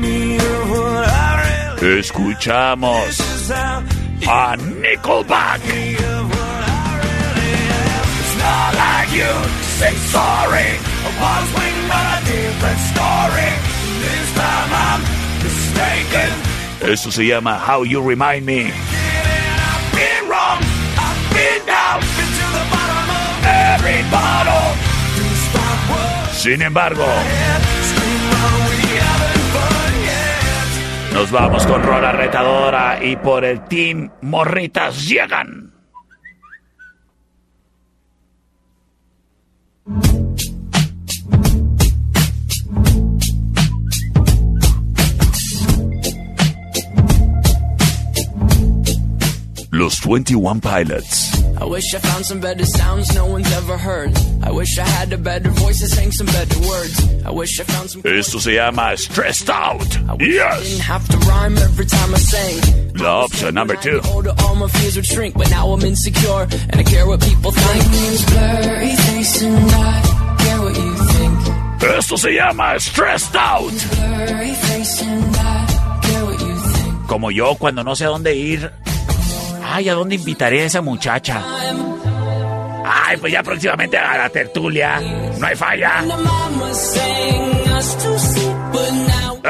[1.81, 3.51] Escuchamos
[4.27, 5.61] a Nickelback.
[16.81, 18.71] Esto se llama How You Remind Me.
[21.01, 21.65] I've been
[31.13, 35.73] nos vamos con Rola Retadora y por el team Morritas llegan.
[49.71, 51.38] Los 21 Pilots.
[51.61, 54.11] I wish I found some better sounds no one's ever heard.
[54.43, 56.95] I wish I had a better voice that sang some better words.
[57.25, 58.01] I wish I found some.
[58.05, 59.85] Esto se llama Stressed Out.
[60.21, 60.59] Yes.
[60.59, 62.93] I Didn't have to rhyme every time I sang.
[62.95, 63.99] La opción number two.
[64.05, 67.51] Older, all my fears would shrink, but now I'm insecure and I care what people
[67.51, 67.85] think.
[67.85, 71.83] My name's blurry face and I care what you think.
[71.97, 73.71] Esto se llama Stressed Out.
[73.95, 77.07] Blurry face and I care what you think.
[77.07, 78.71] Como yo cuando no sé a dónde ir.
[79.71, 81.43] Ay, ¿a dónde invitaré a esa muchacha?
[82.85, 84.99] Ay, pues ya próximamente a la tertulia.
[85.37, 86.03] No hay falla.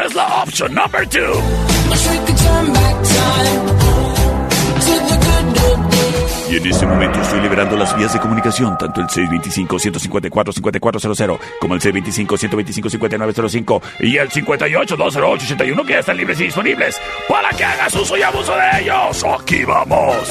[0.06, 1.42] Es la opción number two.
[6.50, 11.82] Y en este momento estoy liberando las vías de comunicación, tanto el 625-154-5400 como el
[11.82, 18.24] 625-125-5905 y el 58-208-81 que ya están libres y disponibles para que hagas uso y
[18.24, 19.24] abuso de ellos.
[19.40, 20.28] ¡Aquí vamos!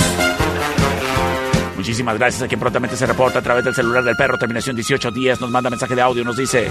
[1.77, 5.41] Muchísimas gracias a quien prontamente se reporta a través del celular del perro, terminación 1810,
[5.41, 6.69] nos manda mensaje de audio, nos dice...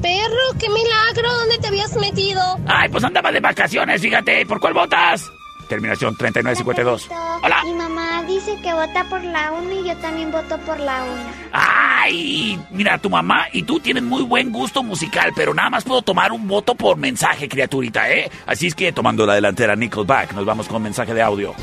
[0.00, 2.40] Perro, qué milagro, ¿dónde te habías metido?
[2.68, 5.28] Ay, pues andaba de vacaciones, fíjate, ¿por cuál votas?
[5.68, 7.08] Terminación 3952.
[7.42, 7.62] Hola.
[7.64, 11.12] Mi mamá dice que vota por la 1 y yo también voto por la 1.
[11.52, 16.02] Ay, mira, tu mamá y tú tienen muy buen gusto musical, pero nada más puedo
[16.02, 18.30] tomar un voto por mensaje, criaturita, ¿eh?
[18.46, 21.54] Así es que tomando la delantera Nickelback, nos vamos con mensaje de audio.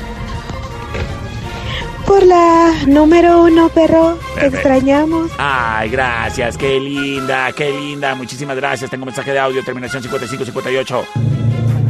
[2.06, 4.18] Por la número uno, perro.
[4.34, 5.30] Te extrañamos.
[5.38, 8.90] Ay, gracias, qué linda, qué linda, muchísimas gracias.
[8.90, 11.41] Tengo mensaje de audio, terminación 5558.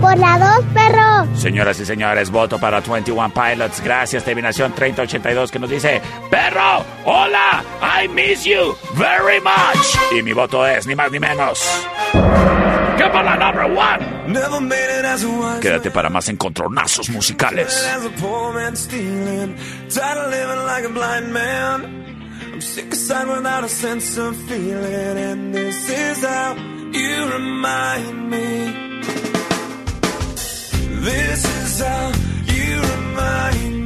[0.02, 1.36] Por la 2, perro.
[1.36, 3.80] Señoras y señores, voto para 21 Pilots.
[3.80, 10.18] Gracias, terminación 3082, que nos dice: Perro, hola, I miss you very much.
[10.18, 11.60] Y mi voto es ni más ni menos.
[12.98, 14.22] Que para la number one.
[14.26, 17.88] never made it as a wise Quédate para más encontronazos musicales.
[22.52, 26.54] I'm sick aside without a sense of feeling, and this is how
[26.92, 29.31] you remind me.
[31.02, 32.12] This is how
[32.46, 33.81] you remind me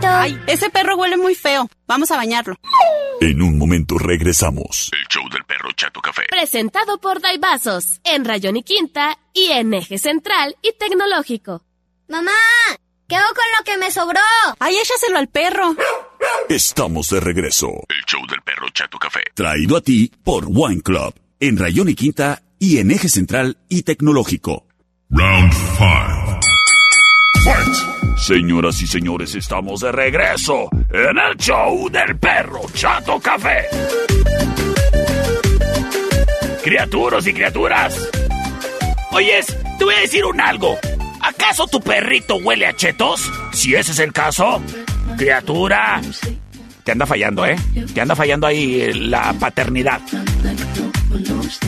[0.00, 0.08] perrito.
[0.08, 1.68] Ay, ese perro huele muy feo.
[1.86, 2.56] Vamos a bañarlo.
[3.20, 4.90] En un momento regresamos.
[4.92, 6.22] El show del perro Chato Café.
[6.30, 11.62] Presentado por Daibazos, en Rayón y Quinta y en Eje Central y Tecnológico.
[12.08, 12.30] Mamá,
[13.08, 14.20] ¿qué hago con lo que me sobró?
[14.58, 15.76] Ay, échaselo al perro.
[16.48, 17.68] Estamos de regreso.
[17.88, 19.20] El show del perro Chato Café.
[19.34, 21.14] Traído a ti por Wine Club.
[21.38, 24.66] En Rayón y Quinta y en Eje Central y Tecnológico.
[25.10, 26.19] Round 5.
[28.16, 33.66] Señoras y señores, estamos de regreso en el show del perro Chato Café.
[36.62, 38.08] Criaturas y criaturas.
[39.12, 39.46] Oyes,
[39.78, 40.78] te voy a decir un algo.
[41.20, 43.30] ¿Acaso tu perrito huele a chetos?
[43.52, 44.62] Si ese es el caso,
[45.16, 46.00] criatura.
[46.84, 47.56] Te anda fallando, ¿eh?
[47.94, 50.00] Te anda fallando ahí la paternidad.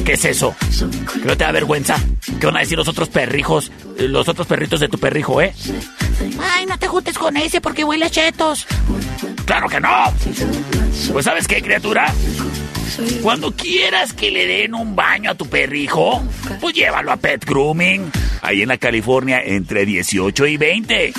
[0.05, 0.55] ¿Qué es eso?
[1.21, 1.99] ¿Que no te da vergüenza?
[2.41, 5.53] ¿Qué van a decir los otros perrijos, los otros perritos de tu perrijo, eh?
[6.41, 8.67] Ay, no te juntes con ese porque huele a chetos.
[9.45, 10.13] ¡Claro que no!
[11.13, 12.13] Pues ¿sabes qué, criatura?
[13.23, 16.23] Cuando quieras que le den un baño a tu perrijo,
[16.61, 18.11] pues llévalo a Pet Grooming.
[18.43, 21.13] Ahí en la California entre 18 y 20.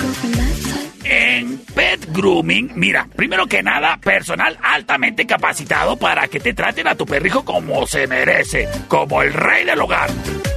[1.04, 6.94] En Pet Grooming, mira, primero que nada, personal altamente capacitado para que te traten a
[6.94, 10.10] tu perrijo como se merece, como el rey del hogar.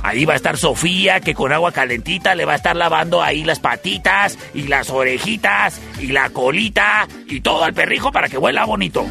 [0.03, 3.43] Ahí va a estar Sofía, que con agua calentita le va a estar lavando ahí
[3.43, 8.63] las patitas y las orejitas y la colita y todo al perrijo para que huela
[8.63, 9.05] bonito.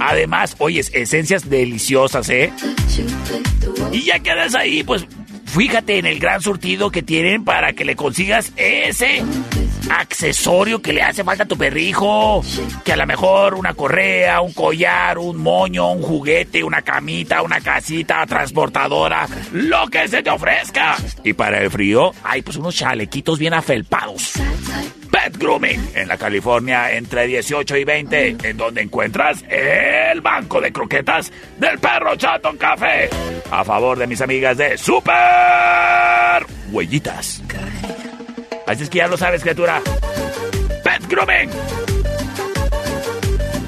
[0.00, 2.50] Además, oyes, esencias deliciosas, ¿eh?
[3.92, 5.06] Y ya quedas ahí, pues
[5.44, 9.22] fíjate en el gran surtido que tienen para que le consigas ese
[9.90, 12.42] accesorio que le hace falta a tu perrijo.
[12.84, 17.60] Que a lo mejor una correa, un collar, un moño, un juguete, una camita, una
[17.60, 20.96] casita transportadora, lo que se te ofrezca.
[21.24, 24.34] Y para el frío, hay pues unos chalequitos bien afelpados.
[25.10, 30.72] Pet Grooming en la California entre 18 y 20, en donde encuentras el banco de
[30.72, 33.08] croquetas del perro Chaton Café.
[33.50, 37.42] A favor de mis amigas de Super Huellitas.
[38.66, 39.80] Así es que ya lo sabes, criatura.
[40.82, 41.50] Pet Grooming.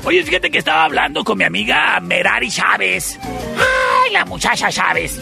[0.05, 3.19] Oye, fíjate que estaba hablando con mi amiga Merari Chávez.
[3.23, 5.21] ¡Ay, la muchacha Chávez!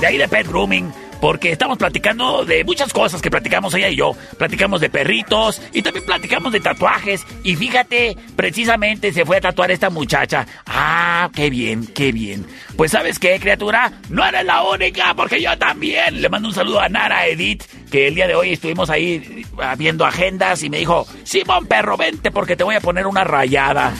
[0.00, 1.03] De ahí de Pet Grooming.
[1.24, 4.12] Porque estamos platicando de muchas cosas que platicamos ella y yo.
[4.36, 7.26] Platicamos de perritos y también platicamos de tatuajes.
[7.42, 10.46] Y fíjate, precisamente se fue a tatuar esta muchacha.
[10.66, 12.44] Ah, qué bien, qué bien.
[12.76, 16.20] Pues sabes qué, criatura, no eres la única, porque yo también.
[16.20, 19.76] Le mando un saludo a Nara Edith, que el día de hoy estuvimos ahí ah,
[19.78, 23.94] viendo agendas y me dijo, Simón perro, vente porque te voy a poner una rayada.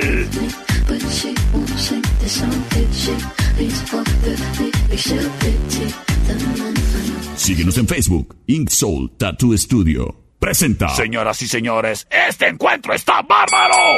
[7.37, 10.15] Síguenos en Facebook, Ink Soul Tattoo Studio.
[10.39, 10.91] Presenta.
[10.91, 13.97] Señoras y señores, este encuentro está bárbaro.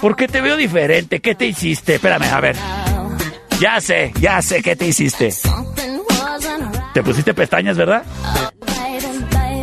[0.00, 1.20] ¿Por qué te veo diferente?
[1.20, 1.96] ¿Qué te hiciste?
[1.96, 2.56] Espérame, a ver.
[3.60, 5.34] Ya sé, ya sé qué te hiciste.
[6.94, 8.02] Te pusiste pestañas, ¿verdad?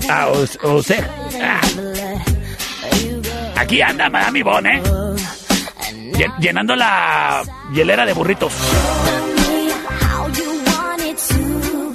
[0.10, 1.10] Ah, o, o sea.
[1.42, 1.60] ah.
[3.58, 4.82] Aquí anda Madame Yvonne, ¿eh?
[6.14, 7.42] Llen- Llenando la
[7.74, 8.54] hielera de burritos.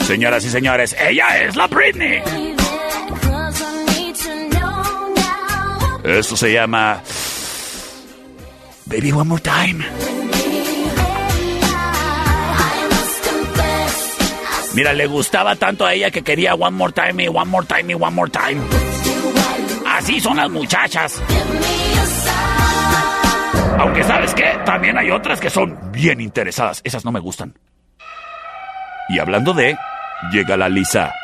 [0.05, 2.23] Señoras y señores, ella es la Britney.
[6.05, 7.01] Esto se llama
[8.93, 9.83] Baby One More Time.
[14.75, 17.91] Mira, le gustaba tanto a ella que quería One More Time y One More Time
[17.91, 18.61] y One More Time.
[19.87, 21.23] Así son las muchachas.
[23.79, 26.83] Aunque sabes qué, también hay otras que son bien interesadas.
[26.85, 27.59] Esas no me gustan.
[29.09, 29.75] Y hablando de,
[30.31, 31.15] llega la Lisa.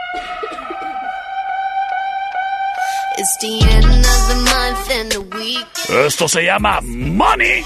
[6.07, 7.65] Esto se llama Money.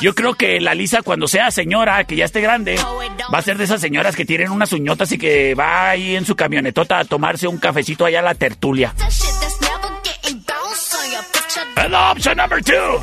[0.00, 2.76] Yo creo que la Lisa cuando sea señora, que ya esté grande,
[3.32, 6.24] va a ser de esas señoras que tienen unas uñotas y que va ahí en
[6.24, 8.94] su camionetota a tomarse un cafecito allá a la tertulia.
[11.76, 13.02] And option number two.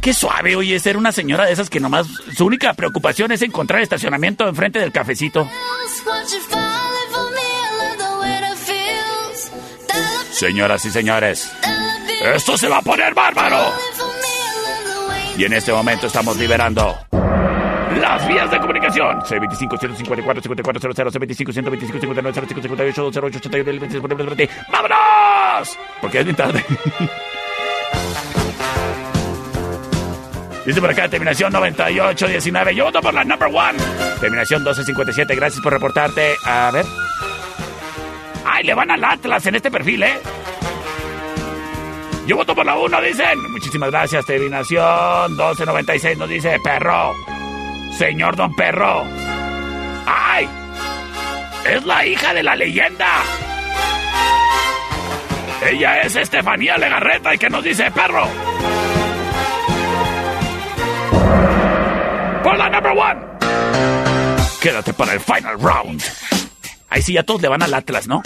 [0.00, 2.06] Qué suave, oye, ser una señora de esas que nomás
[2.36, 5.48] su única preocupación es encontrar estacionamiento enfrente del cafecito.
[10.34, 11.56] Señoras y señores,
[12.34, 13.72] esto se va a poner bárbaro.
[15.38, 16.98] Y en este momento estamos liberando
[18.00, 19.20] las vías de comunicación.
[19.20, 25.78] C25 154 5400 C25 125 59 05 58 08 81 26 20 ¡Vámonos!
[26.00, 26.64] Porque es bien tarde.
[30.66, 32.74] Dice por acá, terminación 9819.
[32.74, 33.78] Yo voto por la number one.
[34.18, 35.36] Terminación 1257.
[35.36, 36.34] Gracias por reportarte.
[36.44, 36.84] A ver.
[38.44, 40.20] ¡Ay, le van al Atlas en este perfil, eh!
[42.26, 43.52] Yo voto por la 1, dicen.
[43.52, 47.14] Muchísimas gracias, terminación 1296 nos dice perro.
[47.98, 49.04] Señor Don Perro.
[50.06, 50.48] ¡Ay!
[51.66, 53.22] Es la hija de la leyenda.
[55.66, 58.26] Ella es Estefanía Legarreta y que nos dice perro.
[62.42, 63.20] Por la number one.
[64.60, 66.02] Quédate para el final round.
[66.94, 68.22] Ahí sí, ya todos le van al Atlas, ¿no?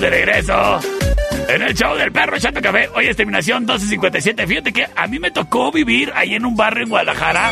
[0.00, 0.80] De regreso.
[1.48, 2.88] En el show del perro echando café.
[2.94, 4.46] Hoy es terminación 1257.
[4.46, 7.50] Fíjate que a mí me tocó vivir ahí en un barrio en Guadalajara,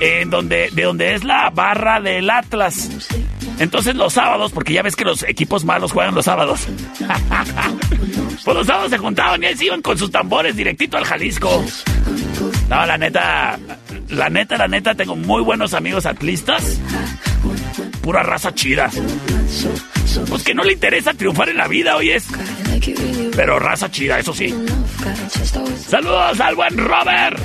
[0.00, 3.08] en donde, de donde es la barra del Atlas.
[3.58, 6.66] Entonces los sábados, porque ya ves que los equipos malos juegan los sábados.
[8.44, 11.64] pues los sábados se juntaban y ahí se iban con sus tambores directito al Jalisco.
[12.68, 13.58] No, la neta,
[14.08, 16.80] la neta, la neta, tengo muy buenos amigos atlistas.
[18.00, 18.90] Pura raza chida.
[20.30, 22.26] Pues que no le interesa triunfar en la vida, oyes.
[23.36, 24.54] Pero raza chida, eso sí.
[25.88, 27.38] Saludos al buen Robert.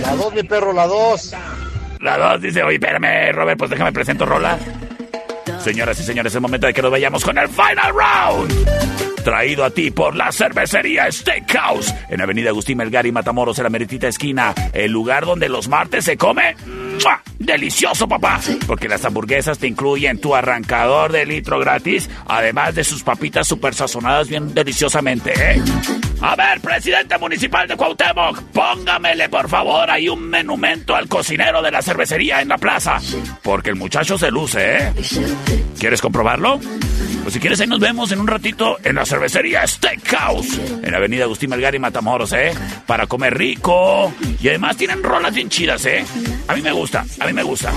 [0.00, 1.34] La dos, mi perro, la dos.
[2.00, 4.58] La dos dice, oye, espérame, Robert, pues déjame presento Rola.
[5.60, 9.24] Señoras y señores, es el momento de que nos vayamos con el Final Round.
[9.24, 13.70] Traído a ti por la cervecería Steakhouse en Avenida Agustín Melgar y Matamoros, en la
[13.70, 14.54] meritita esquina.
[14.74, 16.54] El lugar donde los martes se come.
[17.02, 17.22] ¡Mua!
[17.38, 18.40] ¡Delicioso, papá!
[18.66, 23.74] Porque las hamburguesas te incluyen tu arrancador de litro gratis, además de sus papitas super
[23.74, 25.62] sazonadas bien deliciosamente, ¿eh?
[26.20, 31.70] A ver, presidente municipal de Cuauhtémoc, póngamele por favor ahí un menumento al cocinero de
[31.70, 32.98] la cervecería en la plaza.
[33.42, 34.92] Porque el muchacho se luce, ¿eh?
[35.78, 36.60] ¿Quieres comprobarlo?
[37.22, 41.24] Pues si quieres ahí nos vemos en un ratito en la cervecería Steakhouse, en Avenida
[41.24, 42.52] Agustín Melgar y Matamoros, ¿eh?
[42.86, 44.12] Para comer rico.
[44.40, 46.04] Y además tienen rolas bien chidas, ¿eh?
[46.48, 47.72] A mí me gusta, a mí me gusta.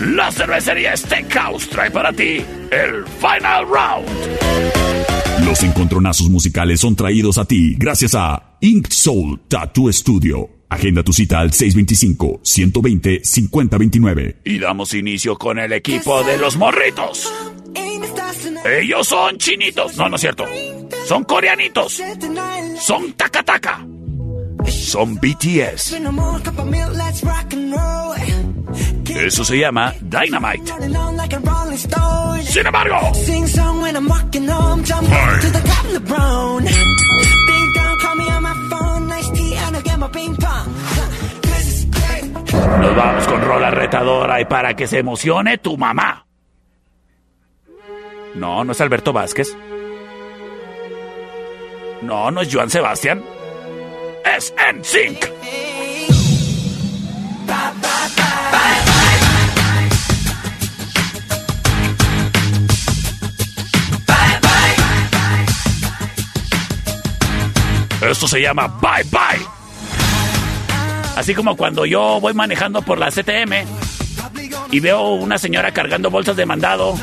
[0.00, 2.40] La cervecería Steakhouse trae para ti
[2.70, 4.08] el Final Round.
[5.44, 10.48] Los encontronazos musicales son traídos a ti gracias a Ink Soul Tattoo Studio.
[10.68, 14.36] Agenda tu cita al 625-120-5029.
[14.44, 17.32] Y damos inicio con el equipo de los morritos.
[18.64, 19.96] Ellos son chinitos.
[19.96, 20.44] No, no es cierto.
[21.06, 22.00] Son coreanitos.
[22.80, 23.84] Son takataka.
[24.88, 26.00] Son BTS.
[29.14, 30.72] Eso se llama Dynamite.
[32.46, 32.96] Sin embargo,
[42.80, 46.24] nos vamos con rola retadora y para que se emocione tu mamá.
[48.36, 49.54] No, no es Alberto Vázquez.
[52.00, 53.22] No, no es Joan Sebastián.
[54.36, 55.30] Es NSYNC.
[68.02, 69.46] Esto se llama Bye Bye.
[71.16, 73.66] Así como cuando yo voy manejando por la CTM
[74.70, 76.94] y veo una señora cargando bolsas de mandado,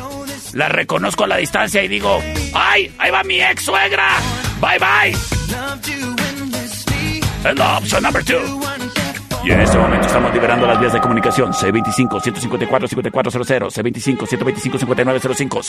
[0.53, 2.21] la reconozco a la distancia y digo,
[2.53, 2.93] ¡ay!
[2.97, 4.17] ¡Ahí va mi ex suegra!
[4.61, 6.14] ¡Bye bye!
[7.45, 8.39] Es la opción number two.
[9.43, 11.53] Y en este momento estamos liberando las vías de comunicación.
[11.53, 15.61] C25-154-5400, C25-125-5905,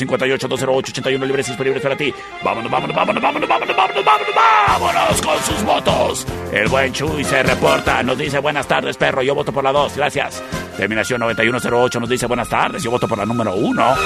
[0.48, 2.14] 58-208-81 libres y disponibles para ti.
[2.42, 6.26] Vámonos, vámonos, vámonos, vámonos, vámonos, vámonos, vámonos, vámonos con sus votos.
[6.50, 9.22] El buen Chuy se reporta, nos dice buenas tardes, perro.
[9.22, 10.42] Yo voto por la 2, gracias.
[10.78, 12.82] Terminación 9108 nos dice buenas tardes.
[12.82, 13.96] Yo voto por la número 1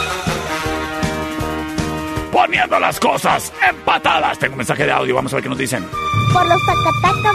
[2.31, 4.39] poniendo las cosas empatadas.
[4.39, 5.87] Tengo un mensaje de audio, vamos a ver qué nos dicen.
[6.33, 7.33] Por los tacataca,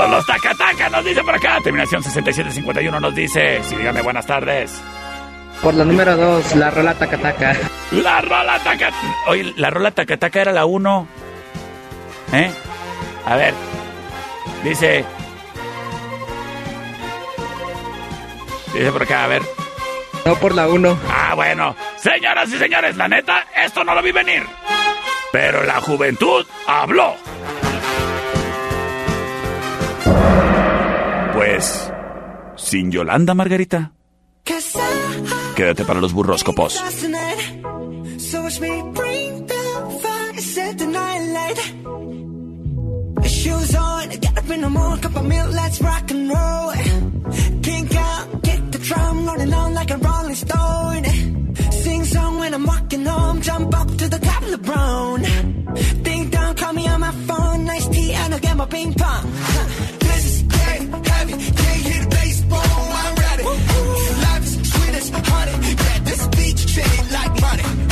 [0.00, 1.58] Por los tacataca nos dice por acá.
[1.62, 4.80] Terminación 6751 nos dice, sí, dígame buenas tardes.
[5.62, 7.54] Por la número 2, la rola tacataca.
[7.90, 8.96] La rola tacataca.
[9.26, 11.06] Oye, la rola tacataca era la 1.
[12.32, 12.50] ¿Eh?
[13.26, 13.52] A ver.
[14.64, 15.04] Dice.
[18.72, 19.42] Dice por acá, a ver.
[20.24, 20.98] No por la 1.
[21.10, 21.76] Ah, bueno.
[21.98, 24.46] Señoras y señores, la neta, esto no lo vi venir.
[25.30, 27.16] Pero la juventud habló.
[31.40, 31.90] Pues,
[32.56, 33.92] sin Yolanda Margarita,
[35.56, 36.12] quédate para los
[41.32, 41.60] light.
[43.24, 46.72] Shoes on, get up in the morning, cup of milk, let's rock and roll.
[47.62, 51.04] Kink out, get the drum rolling on like a rolling stone.
[51.72, 55.22] Sing song when I'm walking home, jump up to the top of the brown.
[56.02, 59.32] Ding dong, call me on my phone, nice tea, and I'll get my ping pong.
[59.32, 59.99] This
[60.88, 63.44] can't hit baseball, I'm ready.
[63.44, 66.66] Life is sweet as honey, yeah, this beach
[67.12, 67.89] like money.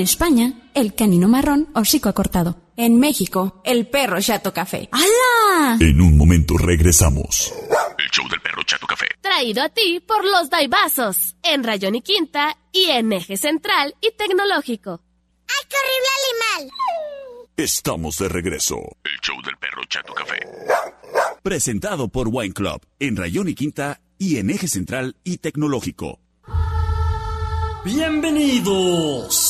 [0.00, 2.56] En España, el canino marrón hocico acortado.
[2.74, 4.88] En México, el perro chato café.
[4.92, 5.76] ¡Hala!
[5.78, 7.52] En un momento regresamos.
[7.98, 9.08] El show del perro Chato Café.
[9.20, 14.12] Traído a ti por los Daibazos, en Rayón y Quinta y en Eje Central y
[14.12, 15.02] Tecnológico.
[15.46, 17.46] ¡Ay, qué horrible animal!
[17.58, 18.76] Estamos de regreso.
[19.04, 20.40] El show del perro Chato Café.
[21.42, 26.20] Presentado por Wine Club en Rayón y Quinta y en Eje Central y Tecnológico.
[27.84, 29.49] Bienvenidos.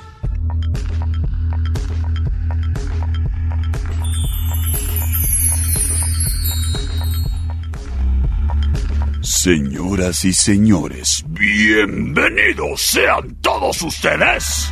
[9.21, 14.71] Señoras y señores, Bienvenidos sean todos ustedes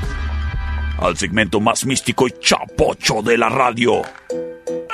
[0.97, 4.01] al segmento más místico y chapocho de la radio.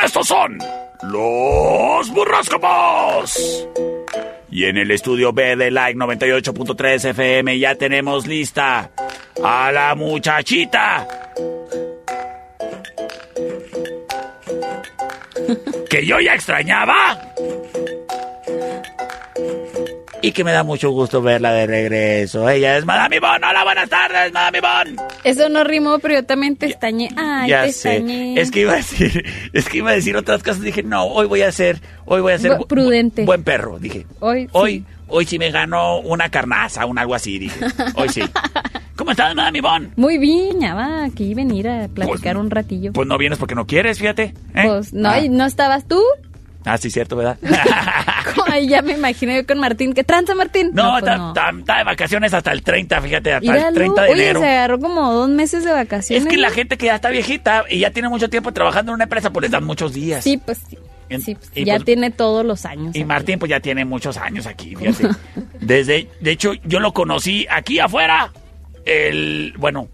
[0.03, 0.58] Estos son
[1.03, 3.68] los burroscopos.
[4.51, 8.91] Y en el estudio B de Like 98.3 FM ya tenemos lista
[9.41, 11.08] a la muchachita.
[15.89, 17.34] Que yo ya extrañaba.
[20.26, 22.49] Y que me da mucho gusto verla de regreso.
[22.49, 23.45] Ella es Madame Ivonne.
[23.47, 24.95] Hola, buenas tardes, Madame Ivonne.
[25.23, 27.09] Eso no rimó, pero yo también te estañé.
[27.15, 27.91] Ay, ya te sé.
[27.97, 28.39] estañé.
[28.39, 29.23] Es que iba a decir,
[29.53, 30.61] es que iba a decir otras cosas.
[30.61, 33.23] Dije, no, hoy voy a ser, hoy voy a ser Bu- bu- prudente.
[33.26, 33.78] buen perro.
[33.78, 37.38] Dije, Hoy, hoy, hoy sí me ganó una carnaza, un algo así.
[37.38, 37.59] Dije,
[37.95, 38.21] hoy sí.
[38.95, 39.89] ¿Cómo estás, Madame Ivonne?
[39.95, 42.93] Muy bien, ya va, aquí venir a platicar un ratillo.
[42.93, 44.34] Pues no vienes porque no quieres, fíjate.
[44.55, 44.63] ¿eh?
[44.65, 45.19] Pues no, Ah.
[45.30, 46.01] no estabas tú.
[46.66, 47.38] Ah, sí, cierto, ¿verdad?
[48.47, 49.93] Ay, ya me imagino yo con Martín.
[49.93, 50.72] ¿Qué tranza, Martín?
[50.74, 51.18] No, pues está,
[51.51, 51.59] no.
[51.59, 54.39] está de vacaciones hasta el 30, fíjate, hasta Míralo, el 30 de Oye, enero.
[54.41, 56.24] se agarró como dos meses de vacaciones.
[56.26, 58.95] Es que la gente que ya está viejita y ya tiene mucho tiempo trabajando en
[58.95, 60.24] una empresa, pues les dan muchos días.
[60.24, 60.78] Sí, pues sí.
[61.09, 62.95] En- Sí, pues, y ya pues- tiene todos los años.
[62.95, 65.09] Y Martín, pues ya tiene muchos años aquí, fíjate.
[65.59, 68.32] Desde, de hecho, yo lo conocí aquí afuera,
[68.86, 69.88] el, bueno,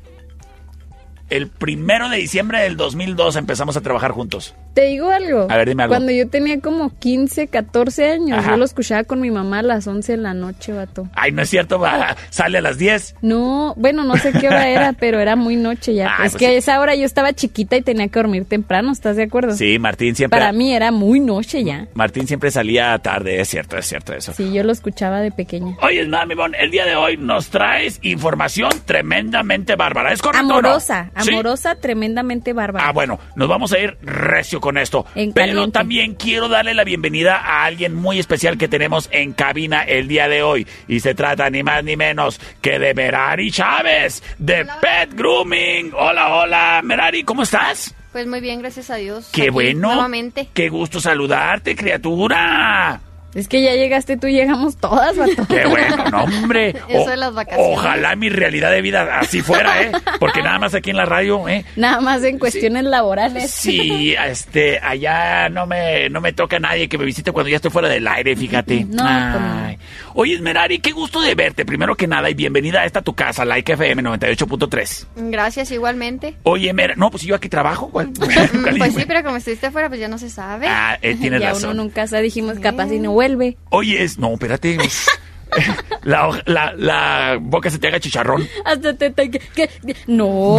[1.30, 4.55] el primero de diciembre del 2002 empezamos a trabajar juntos.
[4.74, 5.47] Te digo algo.
[5.49, 5.93] A ver, dime algo.
[5.95, 8.51] Cuando yo tenía como 15, 14 años, Ajá.
[8.51, 11.09] yo lo escuchaba con mi mamá a las 11 de la noche, vato.
[11.13, 13.15] Ay, no es cierto, va, sale a las 10.
[13.22, 16.07] No, bueno, no sé qué hora era, pero era muy noche ya.
[16.09, 16.53] Ah, es pues que sí.
[16.53, 19.55] a esa hora yo estaba chiquita y tenía que dormir temprano, ¿estás de acuerdo?
[19.55, 21.88] Sí, Martín siempre, Para mí era muy noche ya.
[21.93, 24.32] Martín siempre salía tarde, es cierto, es cierto eso.
[24.34, 25.76] Sí, yo lo escuchaba de pequeña.
[25.82, 30.53] Oye, Mami Bon, el día de hoy nos traes información tremendamente bárbara, ¿es correcto no?
[30.59, 31.32] Amorosa, ¿Sí?
[31.34, 32.88] amorosa, tremendamente bárbara.
[32.88, 35.05] Ah, bueno, nos vamos a ir recio con esto.
[35.16, 35.72] En Pero caliente.
[35.74, 40.30] también quiero darle la bienvenida a alguien muy especial que tenemos en cabina el día
[40.30, 40.66] de hoy.
[40.88, 45.91] Y se trata ni más ni menos que de Merari Chávez, de Pet Grooming.
[45.97, 47.93] Hola, hola, Merari, ¿cómo estás?
[48.14, 49.30] Pues muy bien, gracias a Dios.
[49.34, 49.88] Qué Aquí, bueno.
[49.93, 50.47] Nuevamente.
[50.53, 53.01] Qué gusto saludarte, criatura.
[53.34, 55.45] Es que ya llegaste tú y llegamos todas, vato.
[55.47, 56.69] Qué bueno, no, hombre.
[56.89, 57.77] Eso O- de las vacaciones.
[57.77, 59.91] Ojalá mi realidad de vida así fuera, ¿eh?
[60.19, 61.63] Porque nada más aquí en la radio, ¿eh?
[61.77, 63.49] Nada más en cuestiones laborales.
[63.51, 67.71] Sí, este, allá no me, no me toca nadie que me visite cuando ya estoy
[67.71, 68.86] fuera del aire, fíjate.
[68.91, 69.77] No, Ay.
[70.13, 73.45] Oye, Esmerari, qué gusto de verte, primero que nada, y bienvenida a esta tu casa,
[73.45, 75.05] Like FM 98.3.
[75.29, 76.36] Gracias, igualmente.
[76.43, 77.89] Oye, Mera, no, pues yo aquí trabajo.
[77.89, 80.67] ¿cuál- cuál- Pues sí, pero como estuviste afuera, pues ya no se sabe.
[80.67, 81.71] Ah, eh, tienes ya razón.
[81.71, 83.57] uno nunca sabe, dijimos capaz y no vuelve.
[83.69, 84.78] Oye, es, no, espérate.
[86.03, 88.47] la, la, la boca se te haga chicharrón.
[88.65, 89.09] Hasta te...
[89.11, 89.69] te- que- que-
[90.07, 90.57] no.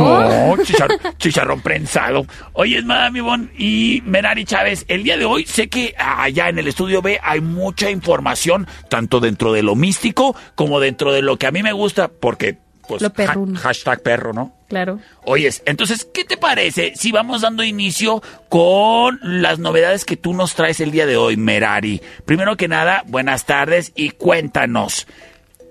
[0.56, 2.26] No, chicharrón, chicharrón prensado.
[2.52, 4.84] Oye, es Madame Ivonne y Merari Chávez.
[4.88, 9.18] El día de hoy sé que allá en el estudio B hay mucha información, tanto
[9.20, 13.02] dentro de lo místico como dentro de lo que a mí me gusta, porque, pues,
[13.02, 13.58] Lo perruno.
[13.58, 14.52] ha- hashtag perro, ¿no?
[14.68, 14.98] Claro.
[15.24, 20.54] Oyes, entonces, ¿qué te parece si vamos dando inicio con las novedades que tú nos
[20.54, 22.00] traes el día de hoy, Merari?
[22.24, 25.06] Primero que nada, buenas tardes y cuéntanos.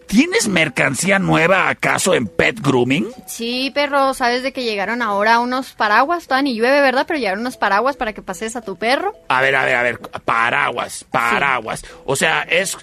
[0.08, 3.08] ¿Tienes mercancía nueva acaso en Pet Grooming?
[3.28, 7.06] Sí, perro, sabes de que llegaron ahora unos paraguas, todavía ni llueve, ¿verdad?
[7.08, 9.14] Pero llegaron unos paraguas para que pases a tu perro.
[9.30, 11.84] A ver, a ver, a ver, paraguas, paraguas.
[12.06, 12.78] O sea, es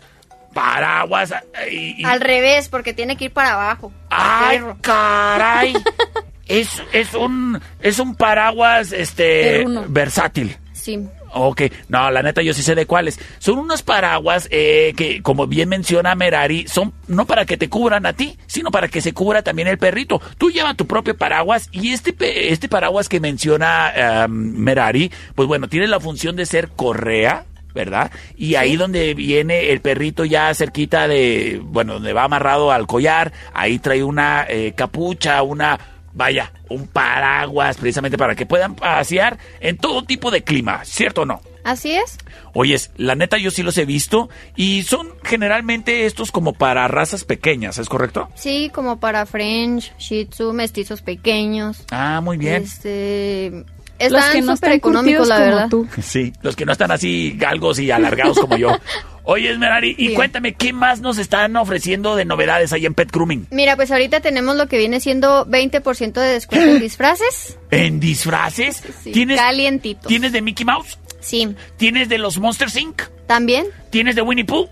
[0.54, 2.02] paraguas eh, y...
[2.02, 3.92] y- Al revés, porque tiene que ir para abajo.
[4.10, 5.74] ¡Ay, caray!
[6.46, 10.56] es, es un es un paraguas este versátil.
[10.72, 11.06] Sí.
[11.34, 13.20] Ok, no, la neta yo sí sé de cuáles.
[13.38, 18.06] Son unos paraguas eh, que, como bien menciona Merari, son no para que te cubran
[18.06, 20.22] a ti, sino para que se cubra también el perrito.
[20.38, 25.86] Tú llevas tu propio paraguas y este, este paraguas que menciona Merari, pues bueno, tiene
[25.86, 27.44] la función de ser correa.
[27.78, 28.10] ¿Verdad?
[28.36, 33.32] Y ahí donde viene el perrito ya cerquita de, bueno, donde va amarrado al collar,
[33.54, 35.78] ahí trae una eh, capucha, una,
[36.12, 41.24] vaya, un paraguas precisamente para que puedan pasear en todo tipo de clima, ¿cierto o
[41.24, 41.40] no?
[41.64, 42.18] Así es.
[42.54, 47.24] Oyes, la neta yo sí los he visto y son generalmente estos como para razas
[47.24, 48.30] pequeñas, ¿es correcto?
[48.34, 51.84] Sí, como para French, Shih Tzu, mestizos pequeños.
[51.90, 52.62] Ah, muy bien.
[52.62, 53.64] Este,
[54.00, 55.68] Los están que no súper están económicos, la como verdad.
[55.68, 55.88] tú.
[56.02, 58.76] Sí, los que no están así galgos y alargados como yo.
[59.24, 60.14] Oye, Esmerari, y Bien.
[60.14, 63.46] cuéntame, ¿qué más nos están ofreciendo de novedades ahí en Pet Grooming?
[63.50, 67.58] Mira, pues ahorita tenemos lo que viene siendo 20% de descuento en disfraces.
[67.70, 68.82] ¿En disfraces?
[69.02, 70.06] Sí, ¿Tienes, calientitos.
[70.06, 70.98] ¿Tienes de Mickey Mouse?
[71.20, 71.54] Sí.
[71.76, 73.02] ¿Tienes de los Monsters Inc?
[73.26, 73.66] ¿También?
[73.90, 74.66] ¿Tienes de Winnie Pooh?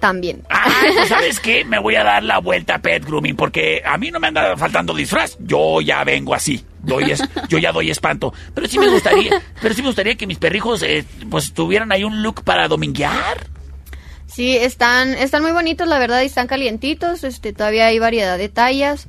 [0.00, 0.42] También.
[0.50, 0.66] Ah,
[0.96, 1.64] pues, ¿sabes qué?
[1.64, 4.56] Me voy a dar la vuelta a Pet Grooming porque a mí no me anda
[4.56, 5.36] faltando disfraz.
[5.40, 6.64] Yo ya vengo así.
[6.86, 8.32] Doy es- yo ya doy espanto.
[8.54, 12.04] Pero sí me gustaría, pero sí me gustaría que mis perrijos eh, pues tuvieran ahí
[12.04, 13.46] un look para dominguear.
[14.26, 17.24] Sí, están, están muy bonitos, la verdad, y están calientitos.
[17.24, 19.08] Este, todavía hay variedad de tallas.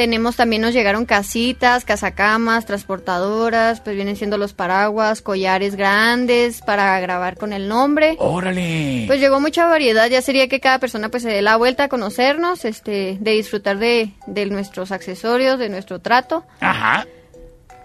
[0.00, 6.98] Tenemos también, nos llegaron casitas, casacamas, transportadoras, pues vienen siendo los paraguas, collares grandes para
[7.00, 8.16] grabar con el nombre.
[8.18, 9.04] Órale.
[9.06, 11.88] Pues llegó mucha variedad, ya sería que cada persona pues se dé la vuelta a
[11.88, 16.46] conocernos, este, de disfrutar de, de nuestros accesorios, de nuestro trato.
[16.60, 17.04] Ajá.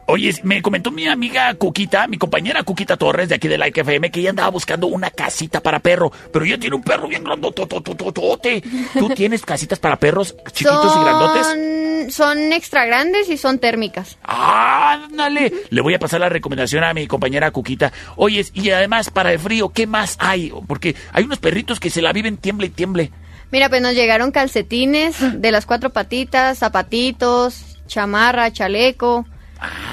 [0.08, 4.12] Oye, me comentó mi amiga Cuquita, mi compañera Cuquita Torres de aquí de Like FM,
[4.12, 8.64] que ella andaba buscando una casita para perro, pero ella tiene un perro bien grandototototote.
[8.94, 12.14] ¿Tú tienes casitas para perros chiquitos y grandotes?
[12.14, 14.20] Son, extra grandes y son térmicas.
[14.22, 15.52] ¡Ándale!
[15.72, 17.92] Le voy a pasar la recomendación a mi compañera Cuquita.
[18.16, 20.54] Oye, y además, para el frío, ¿qué más hay?
[20.68, 23.12] Porque hay unos perritos que se la viven tiemble y tiemble.
[23.52, 29.26] Mira, pues nos llegaron calcetines de las cuatro patitas, zapatitos, chamarra, chaleco.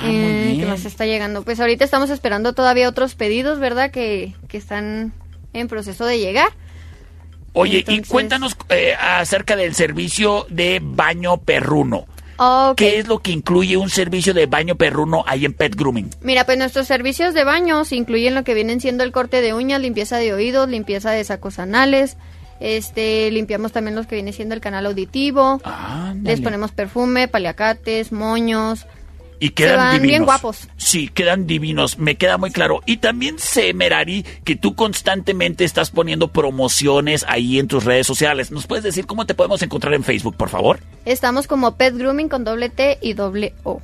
[0.04, 1.42] Eh, ¿Qué más está llegando?
[1.42, 3.90] Pues ahorita estamos esperando todavía otros pedidos, ¿verdad?
[3.90, 5.12] Que, que están
[5.52, 6.48] en proceso de llegar.
[7.54, 12.06] Oye, y cuéntanos eh, acerca del servicio de baño perruno.
[12.76, 16.10] ¿Qué es lo que incluye un servicio de baño perruno ahí en Pet Grooming?
[16.22, 19.80] Mira, pues nuestros servicios de baños incluyen lo que vienen siendo el corte de uñas,
[19.80, 22.16] limpieza de oídos, limpieza de sacos anales.
[22.58, 25.60] Este, limpiamos también los que viene siendo el canal auditivo.
[26.22, 28.86] Les ponemos perfume, paliacates, moños.
[29.44, 30.08] Y quedan van divinos.
[30.08, 30.68] bien guapos.
[30.76, 32.80] Sí, quedan divinos, me queda muy claro.
[32.86, 38.50] Y también sé, Merari, que tú constantemente estás poniendo promociones ahí en tus redes sociales.
[38.52, 40.78] ¿Nos puedes decir cómo te podemos encontrar en Facebook, por favor?
[41.04, 43.80] Estamos como Pet Grooming con doble T y doble O.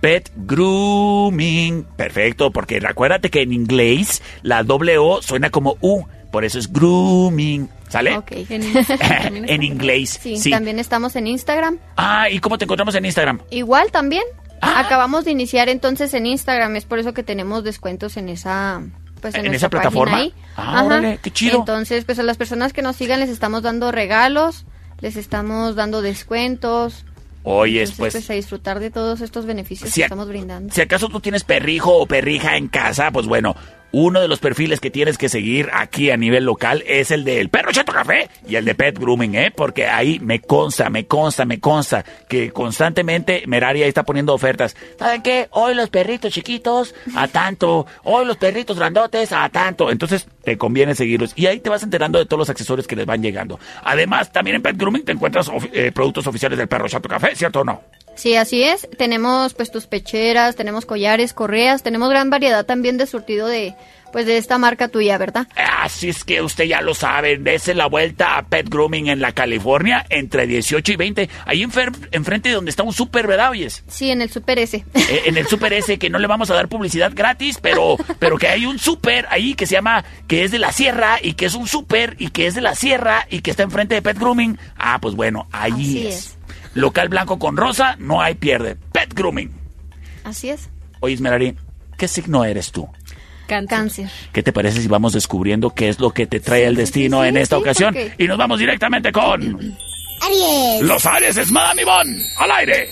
[0.00, 1.84] Pet Grooming.
[1.96, 6.72] Perfecto, porque acuérdate que en inglés la doble O suena como U, por eso es
[6.72, 7.68] grooming.
[7.88, 8.16] ¿Sale?
[8.16, 8.32] Ok.
[8.48, 10.48] en inglés, Sí, sí.
[10.50, 11.78] también estamos en Instagram.
[11.98, 13.40] Ah, ¿y cómo te encontramos en Instagram?
[13.50, 14.22] Igual también.
[14.62, 14.80] Ah.
[14.80, 18.80] Acabamos de iniciar entonces en Instagram, es por eso que tenemos descuentos en esa
[19.20, 20.18] pues en, ¿En esa plataforma?
[20.18, 20.34] ahí.
[20.56, 21.58] Ah, órale, qué chido.
[21.58, 24.64] Entonces, pues a las personas que nos sigan les estamos dando regalos,
[25.00, 27.04] les estamos dando descuentos.
[27.44, 30.72] Oye, Entonces, pues, pues a disfrutar de todos estos beneficios Si que estamos brindando.
[30.72, 33.56] si acaso tú tienes perrijo o perrija en casa, pues bueno,
[33.92, 37.50] uno de los perfiles que tienes que seguir aquí a nivel local es el del
[37.50, 39.52] Perro Chato Café y el de Pet Grooming, ¿eh?
[39.54, 44.76] Porque ahí me consta, me consta, me consta que constantemente Merari ahí está poniendo ofertas.
[44.98, 45.48] ¿Saben qué?
[45.50, 49.90] Hoy los perritos chiquitos a tanto, hoy los perritos grandotes a tanto.
[49.90, 53.06] Entonces te conviene seguirlos y ahí te vas enterando de todos los accesorios que les
[53.06, 53.58] van llegando.
[53.84, 57.60] Además, también en Pet Grooming te encuentras eh, productos oficiales del Perro Chato Café, ¿cierto
[57.60, 57.82] o no?
[58.14, 58.88] Sí, así es.
[58.98, 63.74] Tenemos pues tus pecheras, tenemos collares, correas, tenemos gran variedad también de surtido de
[64.12, 65.48] pues de esta marca tuya, ¿verdad?
[65.56, 69.32] Así es que usted ya lo sabe, dése la vuelta a Pet Grooming en la
[69.32, 73.82] California entre 18 y 20, ahí enfrente de donde está un super, ¿verdad, oyes?
[73.88, 74.84] Sí, en el Super S.
[74.94, 78.38] Eh, en el super ese que no le vamos a dar publicidad gratis, pero, pero
[78.38, 81.46] que hay un super ahí que se llama, que es de la sierra y que
[81.46, 84.18] es un super y que es de la sierra y que está enfrente de Pet
[84.18, 84.58] Grooming.
[84.76, 86.14] Ah, pues bueno, ahí Así es.
[86.14, 86.38] es.
[86.74, 88.76] Local blanco con rosa, no hay pierde.
[88.92, 89.50] Pet Grooming.
[90.24, 90.68] Así es.
[91.00, 91.56] Oye, Merari,
[91.98, 92.88] ¿qué signo eres tú?
[93.46, 94.08] Cáncer.
[94.32, 97.28] ¿Qué te parece si vamos descubriendo qué es lo que te trae el destino sí,
[97.28, 97.94] en esta sí, ocasión?
[97.94, 99.76] porque- Y nos vamos directamente con...
[100.24, 100.82] Aries.
[100.82, 102.88] Los Aries es Madame Ivonne, al aire.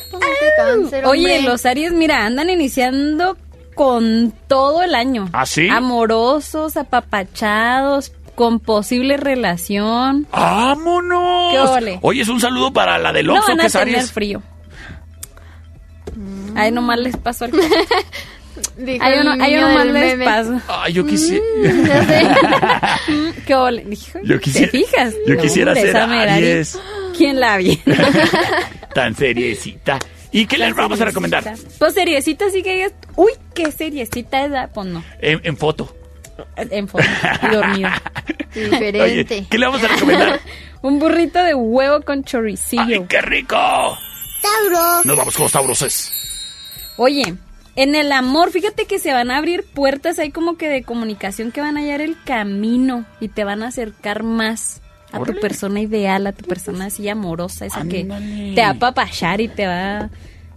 [0.56, 3.36] Cáncer, Oye, los Aries, mira, andan iniciando
[3.74, 5.28] con todo el año.
[5.32, 5.68] ¿Ah, sí?
[5.68, 10.26] Amorosos, apapachados, con posible relación.
[10.32, 11.52] ¡Vámonos!
[11.52, 11.98] ¿Qué ole?
[12.02, 14.12] Oye, es un saludo para la del No Oxxo, van que es tener Aries.
[14.12, 14.42] frío.
[16.56, 17.52] Ahí nomás les paso el...
[18.76, 20.24] Dijo el uno, ahí niño nomás del les meme.
[20.24, 20.60] paso.
[20.68, 21.44] Ay, yo quisiera...
[21.86, 23.12] Ya sé.
[23.12, 23.84] Mm, ¿Qué ole?
[23.84, 25.14] Dijo, Yo quisiera- ¿Te fijas?
[25.26, 26.78] yo quisiera ser Aries.
[27.16, 27.82] ¿Quién la viene?
[28.94, 29.98] Tan seriecita.
[30.32, 31.44] ¿Y qué les vamos a recomendar?
[31.78, 35.02] Pues seriecita, sí que digas, uy, qué seriecita es, ah, pues no.
[35.20, 35.94] En, en foto.
[36.56, 37.90] en y dormido.
[38.54, 39.02] Diferente.
[39.02, 40.40] Oye, ¿qué le vamos a recomendar?
[40.82, 42.82] Un burrito de huevo con choricillo.
[42.82, 43.56] ¡Ay, qué rico!
[43.56, 45.04] Tauro.
[45.04, 46.12] Nos vamos con los tauroses.
[46.96, 47.34] Oye,
[47.82, 51.50] en el amor, fíjate que se van a abrir puertas ahí como que de comunicación
[51.50, 54.82] que van a hallar el camino y te van a acercar más
[55.12, 58.06] a tu persona ideal, a tu persona así amorosa, esa Ándale.
[58.06, 60.10] que te va a papachar y te va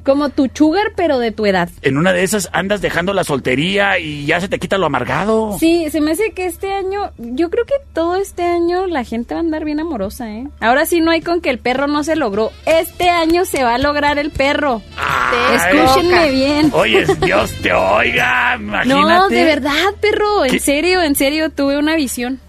[0.03, 1.69] como tu sugar pero de tu edad.
[1.81, 5.57] En una de esas andas dejando la soltería y ya se te quita lo amargado.
[5.59, 9.33] Sí, se me hace que este año, yo creo que todo este año la gente
[9.33, 10.47] va a andar bien amorosa, ¿eh?
[10.59, 12.51] Ahora sí no hay con que el perro no se logró.
[12.65, 14.81] Este año se va a lograr el perro.
[14.97, 15.55] Ay.
[15.77, 16.71] Escúchenme bien.
[16.73, 19.13] Oye, Dios te oiga, imagínate.
[19.13, 20.45] No, de verdad, perro.
[20.45, 20.59] En ¿Qué?
[20.59, 22.39] serio, en serio, tuve una visión.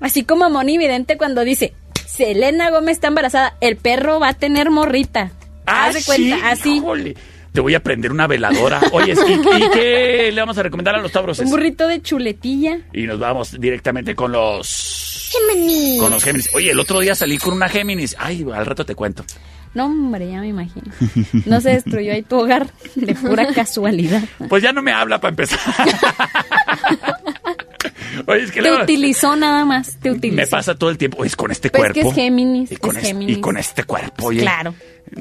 [0.00, 1.74] Así como Moni Vidente cuando dice,
[2.06, 5.30] Selena Gómez está embarazada, el perro va a tener morrita.
[5.70, 6.76] Ah, Haz de cuenta, sí, así.
[6.76, 7.14] híjole.
[7.52, 8.80] Te voy a prender una veladora.
[8.92, 11.44] Oye, ¿y, y qué le vamos a recomendar a los tauroses?
[11.44, 12.78] Un burrito de chuletilla.
[12.92, 15.30] Y nos vamos directamente con los...
[15.32, 16.00] Géminis.
[16.00, 16.48] Con los Géminis.
[16.54, 18.14] Oye, el otro día salí con una Géminis.
[18.18, 19.24] Ay, al rato te cuento.
[19.74, 20.92] No, hombre, ya me imagino.
[21.46, 24.22] No se destruyó ahí tu hogar de pura casualidad.
[24.48, 25.58] Pues ya no me habla para empezar.
[28.26, 30.36] Oye, es que Te utilizó nada más, te utilizó.
[30.36, 31.18] me pasa todo el tiempo.
[31.20, 31.94] Oye, es con este Pues cuerpo.
[31.94, 33.36] que es Géminis, Y con, es este, Géminis.
[33.38, 34.40] y con este cuerpo, oye.
[34.40, 34.74] Claro.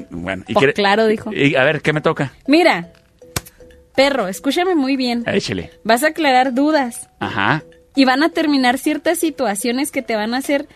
[0.09, 1.31] Bueno, y Pues quiere- claro, dijo.
[1.33, 2.33] y a ver, ¿qué me toca?
[2.47, 2.91] Mira,
[3.95, 5.23] perro, escúchame muy bien.
[5.27, 5.71] Échele.
[5.83, 7.63] Vas a aclarar dudas Ajá.
[7.95, 10.67] y van a terminar ciertas situaciones que te van a hacer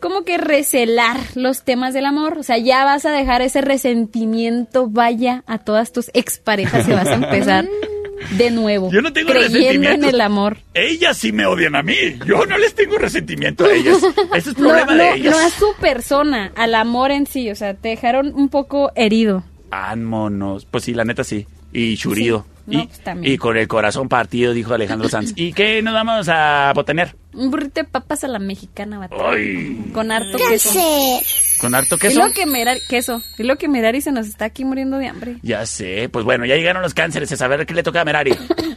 [0.00, 2.38] como que recelar los temas del amor.
[2.38, 7.06] O sea, ya vas a dejar ese resentimiento, vaya a todas tus exparejas y vas
[7.08, 7.66] a empezar
[8.30, 8.90] de nuevo.
[8.90, 10.58] Yo no tengo creyendo en el amor.
[10.74, 11.94] Ellas sí me odian a mí.
[12.26, 13.98] Yo no les tengo resentimiento a ellas.
[14.34, 15.32] Ese es No, problema no, de ellas.
[15.36, 17.50] no a su persona, al amor en sí.
[17.50, 19.44] O sea, te dejaron un poco herido.
[19.70, 20.64] Vámonos.
[20.66, 21.46] Pues sí, la neta sí.
[21.72, 22.44] Y churido.
[22.46, 22.51] Sí.
[22.66, 23.34] No, y, pues también.
[23.34, 25.32] y con el corazón partido, dijo Alejandro Sanz.
[25.36, 27.14] ¿Y qué nos vamos a botanear?
[27.32, 29.08] Un burrito de papas a la mexicana.
[29.10, 29.90] Ay.
[29.92, 30.70] Con harto queso.
[30.74, 31.26] Cáncer.
[31.60, 32.24] ¿Con harto queso?
[32.24, 33.22] lo que Merari, queso.
[33.38, 35.36] Y lo que Merari se nos está aquí muriendo de hambre.
[35.42, 36.08] Ya sé.
[36.08, 37.32] Pues bueno, ya llegaron los cánceres.
[37.32, 38.34] A saber qué le toca a Merari.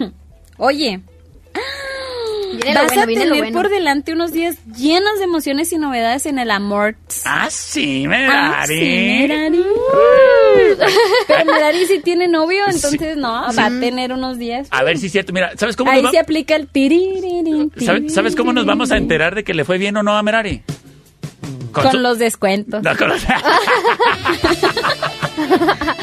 [0.57, 1.01] Oye,
[2.55, 3.57] Viene lo vas bueno, a viene tener lo bueno.
[3.61, 6.95] por delante unos días llenos de emociones y novedades en el amor.
[7.25, 8.77] ah, sí, Ah, Merari.
[8.79, 9.63] sí, Merari.
[11.27, 14.67] Pero Merari sí tiene novio, entonces no, va a tener unos días.
[14.71, 15.33] A ver si es cierto.
[15.33, 18.97] Mira, ¿sabes cómo, Ahí nos se aplica el tiriririn, ¿sabes, sabes cómo nos vamos a
[18.97, 20.61] enterar de que le fue bien o no a Merari?
[21.71, 22.81] Con, su- los descuentos.
[22.83, 23.21] No, con los-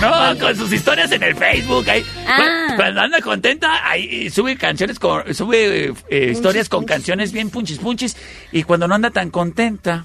[0.00, 1.88] No, con sus historias en el Facebook.
[1.88, 2.66] Ahí, Ah.
[2.70, 7.78] Cu- Cuando anda contenta, ahí sube canciones con, sube eh, historias con canciones bien punchis
[7.78, 8.16] punchis.
[8.52, 10.04] Y cuando no anda tan contenta,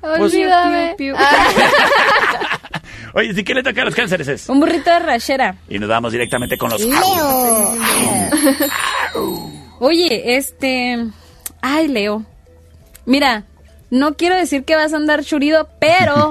[0.00, 0.94] Pues- Olvídame.
[0.96, 1.16] Piu, piu, piu.
[1.18, 1.46] Ah,
[3.14, 4.28] oye, ¿sí qué le toca a los cánceres?
[4.28, 4.48] es?
[4.48, 5.56] Un burrito de rachera.
[5.68, 7.76] Y nos vamos directamente con los Leo.
[9.78, 11.06] Oye, este.
[11.60, 12.24] Ay, Leo.
[13.06, 13.44] Mira,
[13.90, 16.30] no quiero decir que vas a andar churido, pero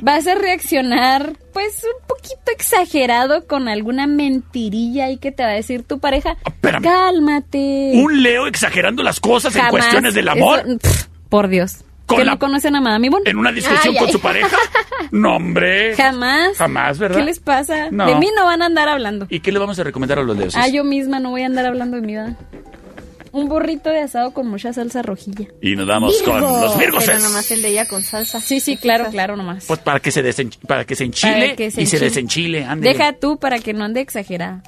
[0.00, 5.52] vas a reaccionar, pues, un poquito exagerado con alguna mentirilla ahí que te va a
[5.54, 6.36] decir tu pareja.
[6.46, 6.82] espérame.
[6.82, 7.92] Cálmate.
[7.94, 10.60] Un Leo exagerando las cosas en cuestiones del amor.
[10.66, 11.84] Eso- pff, por Dios.
[12.06, 13.30] Con ¿Que la- no conocen a Madame Ivonne?
[13.30, 14.12] En una discusión Ay, con ay.
[14.12, 14.56] su pareja.
[15.10, 15.94] No, hombre.
[15.96, 16.56] Jamás.
[16.56, 17.18] Jamás, ¿verdad?
[17.18, 17.90] ¿Qué les pasa?
[17.90, 18.06] No.
[18.06, 19.26] De mí no van a andar hablando.
[19.28, 20.54] ¿Y qué le vamos a recomendar a los Leos?
[20.56, 22.36] Ah, yo misma no voy a andar hablando de mi vida.
[23.34, 25.48] Un burrito de asado con mucha salsa rojilla.
[25.60, 27.04] Y nos vamos con los Virgos.
[27.04, 28.40] Pero nomás el de ella con salsa.
[28.40, 29.64] Sí, sí, claro, claro, nomás.
[29.66, 32.04] Pues para que se, desench- para que se enchile Para que se y se enchile.
[32.10, 32.64] desenchile.
[32.64, 32.92] ándele.
[32.96, 34.62] Deja tú para que no ande exagerada.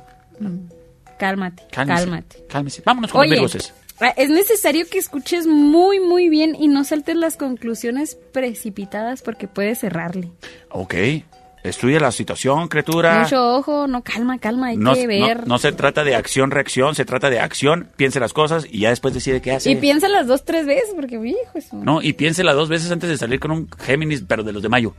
[1.18, 2.36] Cálmate, Cálmese, cálmate.
[2.48, 2.82] Cálmese.
[2.84, 3.72] Vámonos con Oye, los Virgos.
[4.01, 9.48] ah, es necesario que escuches muy, muy bien y no saltes las conclusiones precipitadas porque
[9.48, 10.30] puedes cerrarle.
[10.70, 10.94] Ok.
[11.66, 13.20] Estudia la situación, criatura.
[13.22, 15.40] Mucho ojo, no, calma, calma, hay no, que ver.
[15.40, 18.90] no- no se trata de acción-reacción, se trata de acción, piense las cosas y ya
[18.90, 19.70] después decide qué hace.
[19.70, 21.76] Y piensa las dos, tres veces porque, hijo, eso.
[21.76, 24.68] No, y piénsela dos veces antes de salir con un Géminis, pero de los de
[24.68, 24.94] mayo.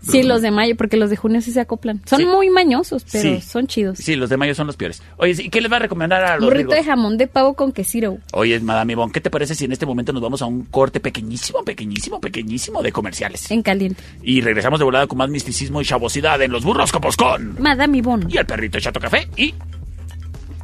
[0.00, 2.00] Sí, los de mayo, porque los de junio sí se acoplan.
[2.06, 2.24] Son Sí.
[2.26, 3.40] muy mañosos, pero Sí.
[3.40, 3.98] son chidos.
[3.98, 5.02] Sí, los de mayo son los peores.
[5.16, 7.72] Oye, ¿y qué les va a recomendar a los Burrito de jamón de pavo con
[7.72, 8.18] quesiro.
[8.32, 11.00] Oye, Madame Ivonne, ¿qué te parece si en este momento nos vamos a un corte
[11.00, 13.50] pequeñísimo, pequeñísimo, pequeñísimo de comerciales?
[13.50, 14.02] En caliente.
[14.22, 17.16] Y regresamos de volada con más misticismo y chavosidad en los burros Copos
[17.58, 18.26] Madame Ivonne.
[18.28, 19.54] Y el perrito Chato Café y,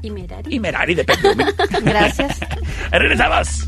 [0.02, 0.54] Y Merari.
[0.54, 1.04] y Merari de.
[1.82, 2.38] Gracias.
[2.92, 3.66] Regresamos.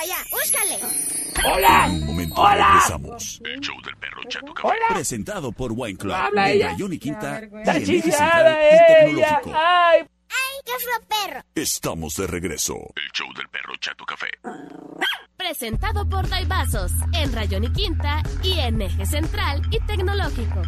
[0.00, 0.26] Para allá.
[0.30, 0.78] Búscale.
[1.44, 1.86] ¡Hola!
[1.86, 2.66] En un momento ¡Hola!
[2.66, 3.40] regresamos.
[3.44, 4.74] El show del perro Chato Café.
[4.94, 6.12] Presentado por Wine Club.
[6.12, 6.68] Habla en ella.
[6.70, 7.38] Rayón y Quinta.
[7.38, 9.40] Está y en Eje chiflada Central y ella.
[9.40, 9.52] Tecnológico.
[9.54, 10.00] Ay.
[10.30, 10.72] ¡Ay, qué
[11.08, 11.40] perro!
[11.54, 12.74] Estamos de regreso.
[12.74, 14.28] El show del perro Chato Café.
[15.36, 20.62] Presentado por Daibazos, en Rayón y Quinta y en Eje Central y Tecnológico.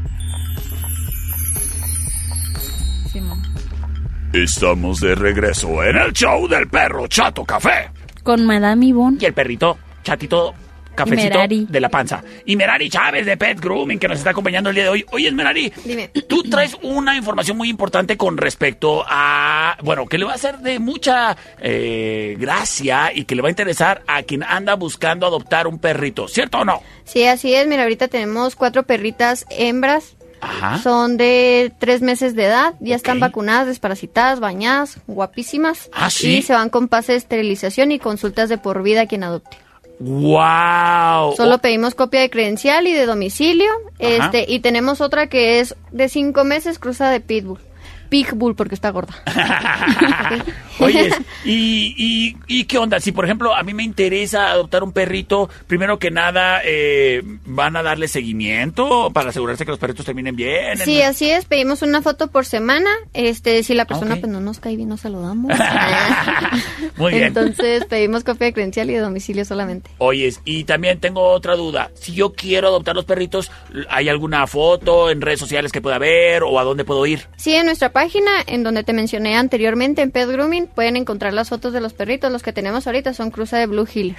[4.33, 8.02] Estamos de regreso en el show del perro Chato Café.
[8.23, 9.19] Con Madame Ivonne.
[9.21, 10.55] Y el perrito Chatito
[10.95, 11.67] Cafecito Merari.
[11.69, 12.23] de la panza.
[12.45, 15.07] Y Merari Chávez de Pet Grooming que nos está acompañando el día de hoy.
[15.11, 16.09] Oye, Merari, Dime.
[16.29, 20.59] tú traes una información muy importante con respecto a, bueno, que le va a ser
[20.59, 25.67] de mucha eh, gracia y que le va a interesar a quien anda buscando adoptar
[25.67, 26.83] un perrito, ¿cierto o no?
[27.05, 27.67] Sí, así es.
[27.67, 30.17] Mira, ahorita tenemos cuatro perritas hembras.
[30.43, 30.79] Ajá.
[30.79, 35.89] Son de tres meses de edad, ya están vacunadas, desparasitadas, bañadas, guapísimas.
[35.93, 36.39] Ah, ¿sí?
[36.39, 39.57] Y se van con pase de esterilización y consultas de por vida a quien adopte.
[40.01, 41.37] ¡Wow!
[41.37, 43.71] Solo pedimos copia de credencial y de domicilio.
[44.01, 44.27] Ajá.
[44.31, 47.61] Este, y tenemos otra que es de cinco meses, cruza de pitbull.
[48.09, 49.15] Pitbull porque está gorda.
[50.79, 51.11] Oye,
[51.45, 53.01] ¿y, y, y qué onda?
[53.01, 57.77] Si, por ejemplo, a mí me interesa adoptar un perrito, primero que nada, eh, ¿van
[57.77, 60.79] a darle seguimiento para asegurarse que los perritos terminen bien?
[60.79, 61.45] Sí, así es.
[61.45, 62.91] Pedimos una foto por semana.
[63.13, 64.21] Este, si la persona Ok.
[64.21, 65.53] pues no nos cae bien, nos saludamos.
[66.97, 67.25] Muy bien.
[67.25, 69.91] Entonces pedimos copia de credencial y de domicilio solamente.
[69.99, 71.91] Oyes, y también tengo otra duda.
[71.95, 73.51] Si yo quiero adoptar los perritos,
[73.89, 77.27] ¿hay alguna foto en redes sociales que pueda ver o a dónde puedo ir?
[77.37, 81.49] Sí, en nuestra página, en donde te mencioné anteriormente, en Pet Grooming, pueden encontrar las
[81.49, 82.31] fotos de los perritos.
[82.33, 84.17] Los que tenemos ahorita son cruza de Blue Healer.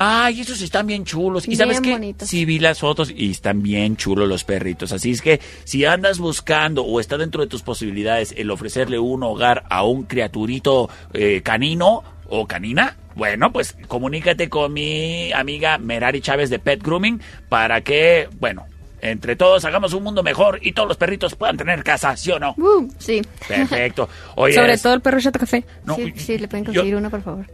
[0.00, 1.44] Ay, esos están bien chulos.
[1.46, 1.90] ¿Y Bien sabes qué?
[1.90, 2.28] bonitos.
[2.28, 4.92] Sí vi las fotos y están bien chulos los perritos.
[4.92, 9.24] Así es que si andas buscando o está dentro de tus posibilidades el ofrecerle un
[9.24, 16.20] hogar a un criaturito eh, canino o canina, bueno, pues comunícate con mi amiga Merari
[16.20, 18.66] Chávez de Pet Grooming para que, bueno,
[19.00, 22.38] entre todos hagamos un mundo mejor y todos los perritos puedan tener casa, ¿sí o
[22.38, 22.54] no?
[22.58, 23.22] Uh, sí.
[23.46, 24.08] Perfecto.
[24.36, 25.64] Oye, Sobre es- todo el perro chato café.
[25.84, 27.46] No, sí, sí, le pueden conseguir uno, por favor.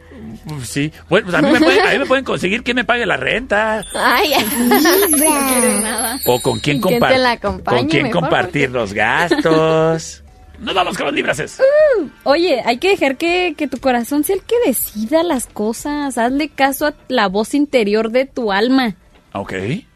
[0.65, 3.07] Sí, bueno, pues a mí, me pueden, a mí me pueden conseguir que me pague
[3.07, 3.85] la renta.
[3.95, 4.31] Ay,
[5.11, 6.19] No nada.
[6.27, 8.21] O con quién, ¿Y quién compar- te la acompañe con quién mejor?
[8.23, 10.23] compartir los gastos.
[10.61, 11.61] Nos vamos con los librases.
[12.23, 16.17] Oye, hay que dejar que, que tu corazón sea el que decida las cosas.
[16.17, 18.95] Hazle caso a la voz interior de tu alma.
[19.33, 19.53] Ok.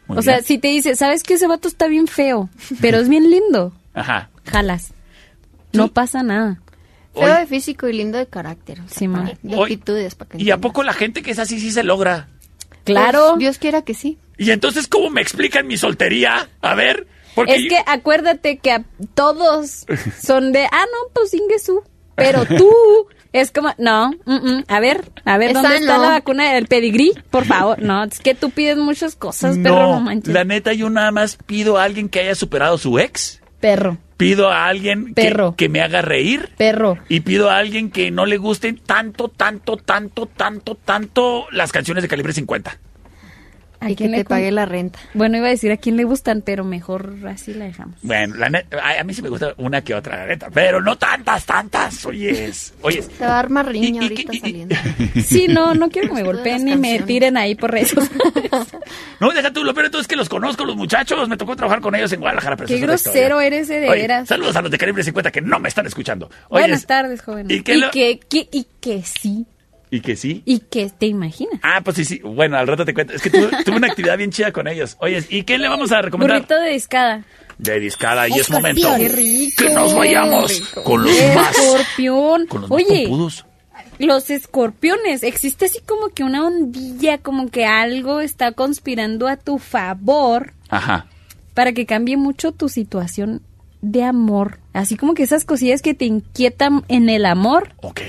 [0.09, 2.49] Muy o sea, si te dice, ¿sabes que ese vato está bien feo?
[2.81, 3.71] Pero es bien lindo.
[3.93, 4.29] Ajá.
[4.45, 4.91] Jalas.
[5.71, 6.59] No pasa nada.
[7.13, 8.79] Feo de físico y lindo de carácter.
[8.81, 9.23] o sea, Sí, ma.
[9.23, 10.15] para- de actitudes.
[10.15, 12.27] Para que ¿Y a poco la gente que es así sí se logra?
[12.83, 13.29] Claro.
[13.29, 14.17] Pues, Dios quiera que sí.
[14.37, 16.49] ¿Y entonces cómo me explican mi soltería?
[16.61, 18.83] A ver, porque Es que acuérdate que a
[19.13, 19.85] todos
[20.23, 21.83] son de, ah, no, pues Ingesu.
[22.15, 22.69] Pero tú
[23.33, 26.03] es como, no, mm, mm, a ver, a ver, Esa ¿dónde está no.
[26.03, 27.13] la vacuna del pedigrí?
[27.29, 30.33] Por favor, no, es que tú pides muchas cosas, perro, no no, manches.
[30.33, 33.41] la neta yo nada más pido a alguien que haya superado su ex.
[33.59, 35.55] Perro, Pido a alguien que, Perro.
[35.57, 36.49] que me haga reír.
[36.57, 36.97] perro.
[37.09, 42.01] Y pido a alguien que no le gusten tanto, tanto, tanto, tanto, tanto las canciones
[42.03, 42.77] de calibre 50.
[43.81, 44.99] ¿A Y que quién le te pague la renta.
[45.13, 47.97] Bueno, iba a decir a quién le gustan, pero mejor así la dejamos.
[48.01, 50.97] Bueno, la neta, a, mí sí me gusta una que otra, la neta, pero no
[50.97, 53.07] tantas, tantas, oyes, oyes.
[53.07, 54.75] Te va a dar más riña ahorita saliendo.
[55.25, 57.93] Sí, no, no quiero que me golpeen ni me tiren ahí por redes.
[59.19, 61.55] No, deja tú, lo peor de todo es que los conozco, los muchachos, me tocó
[61.55, 62.55] trabajar con ellos en Guadalajara.
[62.55, 64.27] pero Qué grosero eres, de Oye, veras.
[64.29, 66.27] Saludos a los de calibre 50 que no me están escuchando.
[66.47, 67.47] Oyes, Buenas tardes, joven.
[67.49, 69.45] ¿y qué lo- que, que- y que sí,
[69.91, 70.43] Y que sí.
[70.45, 71.59] y que te imaginas.
[71.63, 72.19] Ah, pues sí, sí.
[72.23, 73.13] Bueno, al rato te cuento.
[73.13, 74.95] Es que tuve, tuve una actividad bien chida con ellos.
[74.99, 76.37] Oye, ¿y qué le vamos a recomendar?
[76.37, 77.23] Burrito de discada.
[77.57, 78.27] De discada.
[78.29, 79.63] Y es momento Qué rico.
[79.63, 80.83] que nos vayamos Rico.
[80.83, 81.57] con los más...
[81.57, 82.45] Escorpión.
[82.47, 83.45] Con los más Oye, pompudos.
[83.97, 89.57] los escorpiones, existe así como que una ondilla, como que algo está conspirando a tu
[89.57, 91.07] favor Ajá.
[91.55, 93.41] para que cambie mucho tu situación
[93.81, 94.59] de amor.
[94.73, 98.01] Así como que esas cosillas que te inquietan en el amor, Ok.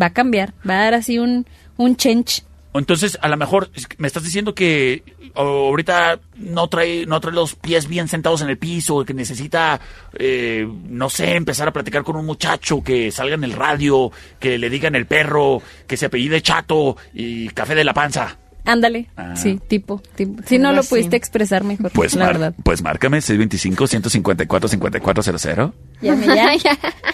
[0.00, 1.46] va a cambiar, va a dar así un,
[1.76, 2.42] un change.
[2.74, 5.02] Entonces, a lo mejor me estás diciendo que
[5.34, 9.80] ahorita no trae, no trae los pies bien sentados en el piso, que necesita,
[10.18, 14.58] eh, no sé, empezar a platicar con un muchacho, que salga en el radio, que
[14.58, 18.36] le digan el perro, que se apellide Chato y café de la panza.
[18.70, 19.34] Ándale, Ah.
[19.34, 20.42] sí, tipo, tipo.
[20.46, 22.52] Si no lo pudiste expresar mejor, Pues, la verdad.
[22.62, 25.72] pues márcame 625-154-5400.
[26.00, 26.52] Llame ya,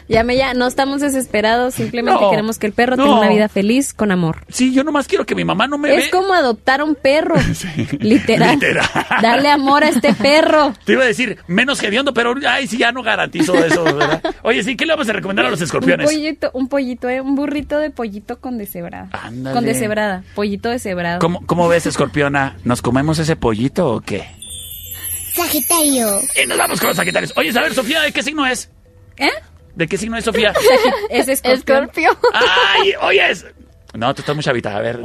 [0.09, 0.55] llame ya.
[0.55, 3.05] No estamos desesperados, simplemente No, queremos que el perro no.
[3.05, 4.44] tenga una vida feliz con amor.
[4.48, 6.11] Sí, yo nomás quiero que mi mamá no me Es ve.
[6.11, 7.35] como adoptar un perro,
[8.01, 8.55] literal.
[8.55, 8.86] Literal.
[9.23, 10.74] Dale amor a este perro.
[10.85, 14.23] Te iba a decir menos hediondo, pero ay, sí, ya no garantizo eso, ¿verdad?
[14.43, 16.06] Oye, sí, ¿qué le vamos a recomendar a los Un escorpiones?
[16.11, 19.09] pollito, un pollito, eh, un burrito de pollito con deshebrada.
[19.12, 19.55] Ándale.
[19.55, 21.19] Con deshebrada, pollito deshebrado.
[21.20, 22.56] ¿Cómo, ¿Cómo ves, escorpiona?
[22.65, 24.24] ¿Nos comemos ese pollito o qué?
[25.35, 26.20] Sagitario.
[26.43, 27.32] Y nos vamos con los sagitarios.
[27.36, 28.70] Oye, a ver, Sofía, ¿de qué signo es?
[29.16, 29.30] ¿Eh?
[29.74, 30.52] ¿De qué signo es Sofía?
[31.10, 31.28] Es.
[31.28, 32.16] Escorpio.
[32.32, 33.46] Ay, oye, es...
[33.94, 35.00] No, tú estás muy chavita, a ver.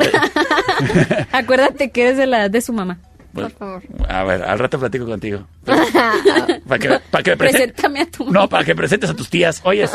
[1.32, 2.98] Acuérdate que eres de la de su mamá.
[3.34, 3.84] Pues, favor.
[4.08, 5.46] A ver, al rato platico contigo.
[5.64, 9.62] Para que, para que Preséntame a tu No, para que presentes a tus tías.
[9.64, 9.92] Oyes,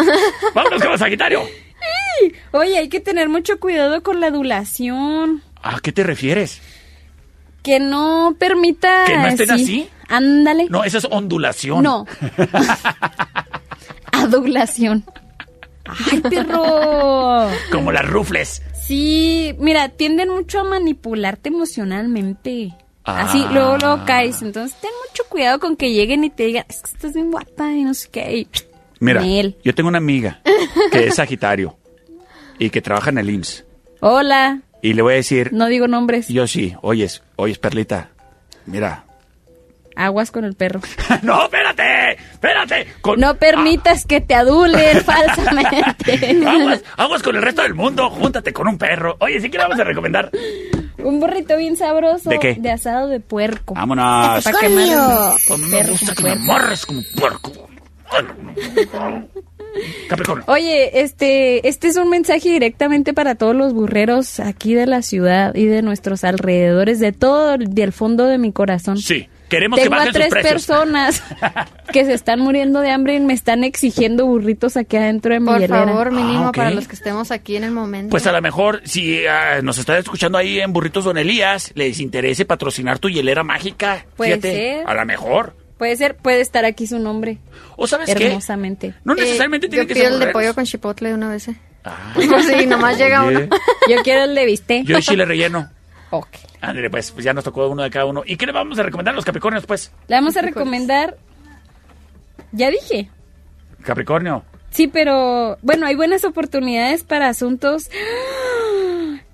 [0.54, 1.42] vámonos con el Sagitario.
[2.52, 5.42] Oye, hay que tener mucho cuidado con la adulación.
[5.62, 6.60] ¿A qué te refieres?
[7.62, 9.04] Que no permita...
[9.06, 9.88] ¿Que no estén así?
[10.08, 10.66] Ándale.
[10.68, 11.82] No, eso es ondulación.
[11.82, 12.06] No.
[14.24, 15.05] Adulación.
[15.84, 17.48] ¡Ay, perro!
[17.72, 18.62] Como las rufles.
[18.86, 22.74] Sí, mira, tienden mucho a manipularte emocionalmente.
[23.05, 23.22] Ah.
[23.28, 24.40] Así, luego, luego caes.
[24.42, 27.70] Entonces, ten mucho cuidado con que lleguen y te digan, es que estás bien guapa
[27.72, 28.46] y no sé qué.
[29.01, 29.22] Mira,
[29.62, 30.40] yo tengo una amiga
[30.90, 31.76] que es Sagitario
[32.59, 33.64] y que trabaja en el IMSS.
[34.01, 36.28] Hola, Y le voy a decir, no digo nombres.
[36.28, 38.10] yo sí, oyes, oyes, Perlita.
[38.66, 39.05] Mira.
[39.96, 40.80] Aguas con el perro.
[41.22, 42.86] no, espérate, espérate.
[43.00, 46.46] Con- No permitas que te adulen falsamente.
[46.46, 49.16] Aguas, aguas con el resto del mundo, júntate con un perro.
[49.20, 50.30] Oye, sí que le vamos a recomendar.
[50.98, 52.30] Un burrito bien sabroso.
[52.30, 52.60] ¿De qué?
[52.70, 53.74] asado de puerco.
[53.74, 54.42] Vámonos.
[54.44, 56.44] Para quemar un Como me perro gusta que me puerco.
[56.52, 57.52] amarres como puerco.
[60.08, 60.44] Capricornio.
[60.46, 65.54] Oye, este, este es un mensaje directamente para todos los burreros aquí de la ciudad
[65.54, 68.98] y de nuestros alrededores, de todo el del fondo de mi corazón.
[68.98, 70.52] Sí, queremos que Tengo a bajen sus tres precios.
[70.52, 71.22] personas
[71.92, 75.46] que se están muriendo de hambre y me están exigiendo burritos aquí adentro de mi
[75.46, 75.84] Por hielera.
[75.84, 76.56] favor, mínimo Ah, ok.
[76.56, 78.10] para los que estemos aquí en el momento.
[78.10, 82.00] Pues a lo mejor, si ah, nos están escuchando ahí en Burritos Don Elías, les
[82.00, 84.06] interese patrocinar tu hielera mágica.
[84.16, 84.86] Puede Fíjate, ser.
[84.88, 85.56] a lo mejor.
[85.78, 87.38] Puede ser, puede estar aquí su nombre.
[87.76, 88.26] ¿O sabes qué?
[88.28, 88.94] Hermosamente.
[89.04, 91.28] No necesariamente Eh, tiene yo que pido ser el de pollo con chipotle de una
[91.30, 91.48] vez.
[91.48, 91.56] ¿eh?
[92.58, 93.40] sí, nomás llega uno.
[93.90, 94.84] Yo quiero el de bistec.
[94.84, 95.68] Yo el chile relleno.
[96.18, 96.36] Ok.
[96.60, 98.22] Ándale, pues, pues ya nos tocó uno de cada uno.
[98.24, 99.92] ¿Y qué le vamos a recomendar a los Capricornios, pues?
[100.08, 101.16] Le vamos a recomendar.
[102.52, 103.10] Ya dije.
[103.82, 104.44] Capricornio.
[104.70, 107.90] Sí, pero bueno, hay buenas oportunidades para asuntos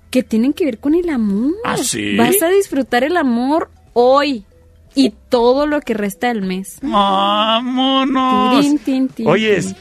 [0.09, 1.53] que tienen que ver con el amor.
[1.63, 2.15] ¿Ah, sí?
[2.17, 4.45] Vas a disfrutar el amor hoy
[4.93, 6.77] y todo lo que resta del mes.
[6.81, 8.61] ¡Vámonos!
[8.61, 9.75] Tin, tin, tin, Oyes.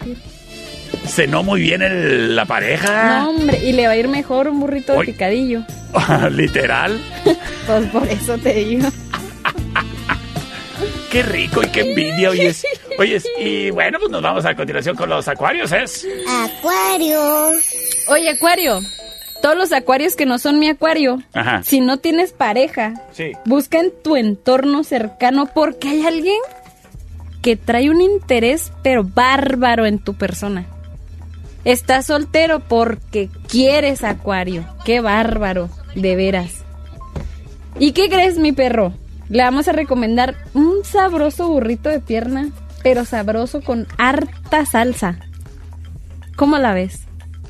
[1.11, 3.20] Cenó muy bien el- la pareja.
[3.20, 5.62] No, hombre, y le va a ir mejor un burrito de picadillo.
[6.31, 7.01] Literal.
[7.66, 8.89] Pues por eso te digo.
[11.11, 12.65] Qué rico y qué envidia, oyes.
[12.99, 16.07] Oyes, y bueno, pues nos vamos a continuación con los acuarios, ¿es?
[16.28, 17.20] Acuario.
[18.09, 18.81] Oye, Acuario,
[19.43, 21.62] todos los acuarios que no son mi acuario, Ajá.
[21.65, 23.32] si no tienes pareja, Sí.
[23.45, 26.39] busca en tu entorno cercano porque hay alguien
[27.43, 30.65] que trae un interés pero bárbaro en tu persona.
[31.65, 34.65] Estás soltero porque quieres acuario.
[34.85, 36.65] Qué bárbaro, de veras.
[37.78, 38.93] ¿Y qué crees, mi perro?
[39.28, 42.49] Le vamos a recomendar un sabroso burrito de pierna,
[42.82, 45.19] pero sabroso con harta salsa.
[46.37, 47.01] ¿Cómo la ves?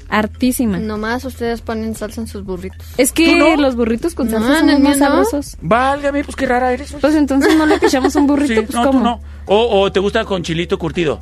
[0.08, 0.78] Hartísima.
[0.80, 2.84] Nomás ustedes ponen salsa en sus burritos.
[2.96, 5.56] Es que los burritos con salsa son más sabrosos.
[5.60, 6.92] Válgame, pues qué rara eres.
[7.00, 9.04] Pues entonces no le pichamos un burrito, Sí, pues no, tú ¿cómo?
[9.04, 9.20] no.
[9.46, 11.20] O, o te gusta con chilito curtido.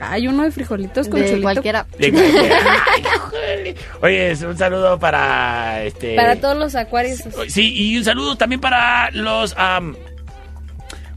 [0.00, 1.42] Hay uno de frijolitos con De chulito.
[1.42, 1.86] cualquiera.
[1.98, 2.56] De cualquiera.
[4.02, 6.16] Oye, es un saludo para este.
[6.16, 7.22] Para todos los acuarios.
[7.48, 9.54] Sí, y un saludo también para los.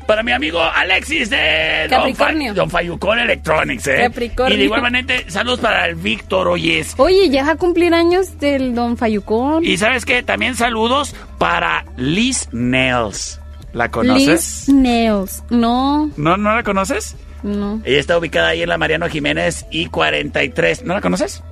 [0.07, 2.53] para mi amigo Alexis de Don, Fa- Capricornio.
[2.53, 3.97] Don Fayucón Electronics, ¿eh?
[4.03, 4.55] Capricornio.
[4.55, 6.93] Y de igual manera, saludos para el Víctor Oyes.
[6.97, 9.65] Oye, ya va a cumplir años del Don Fayucón.
[9.65, 13.41] Y sabes qué, también saludos para Liz Nails.
[13.73, 14.67] ¿La conoces?
[14.67, 15.43] Liz Nails.
[15.49, 17.15] No, ¿No, ¿No la conoces?
[17.43, 17.81] No.
[17.83, 20.83] Ella está ubicada ahí en la Mariano Jiménez y 43.
[20.83, 21.43] ¿No la conoces?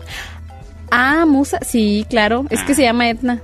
[0.92, 1.60] Ah, Musa.
[1.62, 2.46] Sí, claro.
[2.50, 3.42] Es que se llama Etna.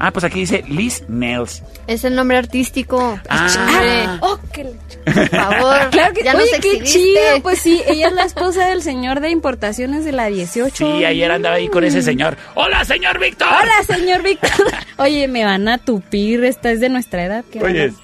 [0.00, 1.62] Ah, pues aquí dice Liz Nails.
[1.88, 3.18] Es el nombre artístico.
[3.28, 4.18] Ah.
[4.20, 4.72] Oh, qué
[5.04, 5.78] Por favor.
[5.90, 7.20] Claro que ya Oye, nos qué chido.
[7.42, 10.98] Pues sí, ella es la esposa del señor de importaciones de la 18.
[10.98, 12.36] Sí, ayer andaba ahí con ese señor.
[12.54, 13.48] ¡Hola, señor Víctor!
[13.48, 14.50] Hola, señor Víctor.
[14.98, 16.44] Oye, me van a tupir.
[16.44, 17.44] Esta es de nuestra edad.
[17.50, 17.86] ¿qué Oye.
[17.86, 18.00] onda?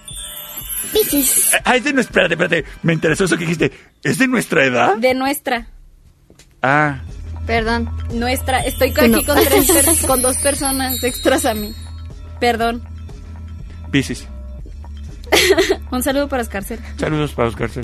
[0.92, 1.56] Piscis.
[1.64, 2.22] Ah, es de nuestra...
[2.26, 2.78] Espérate, espérate.
[2.82, 3.72] Me interesó eso que dijiste.
[4.02, 4.96] ¿Es de nuestra edad?
[4.96, 5.66] De nuestra.
[6.62, 7.00] Ah.
[7.46, 7.90] Perdón.
[8.12, 8.60] Nuestra.
[8.60, 9.22] Estoy aquí no.
[9.24, 11.72] con, tres per- con dos personas extras a mí.
[12.40, 12.82] Perdón.
[13.90, 14.26] Piscis.
[15.90, 16.78] Un saludo para Escarcel.
[16.98, 17.70] Saludos para Oscar.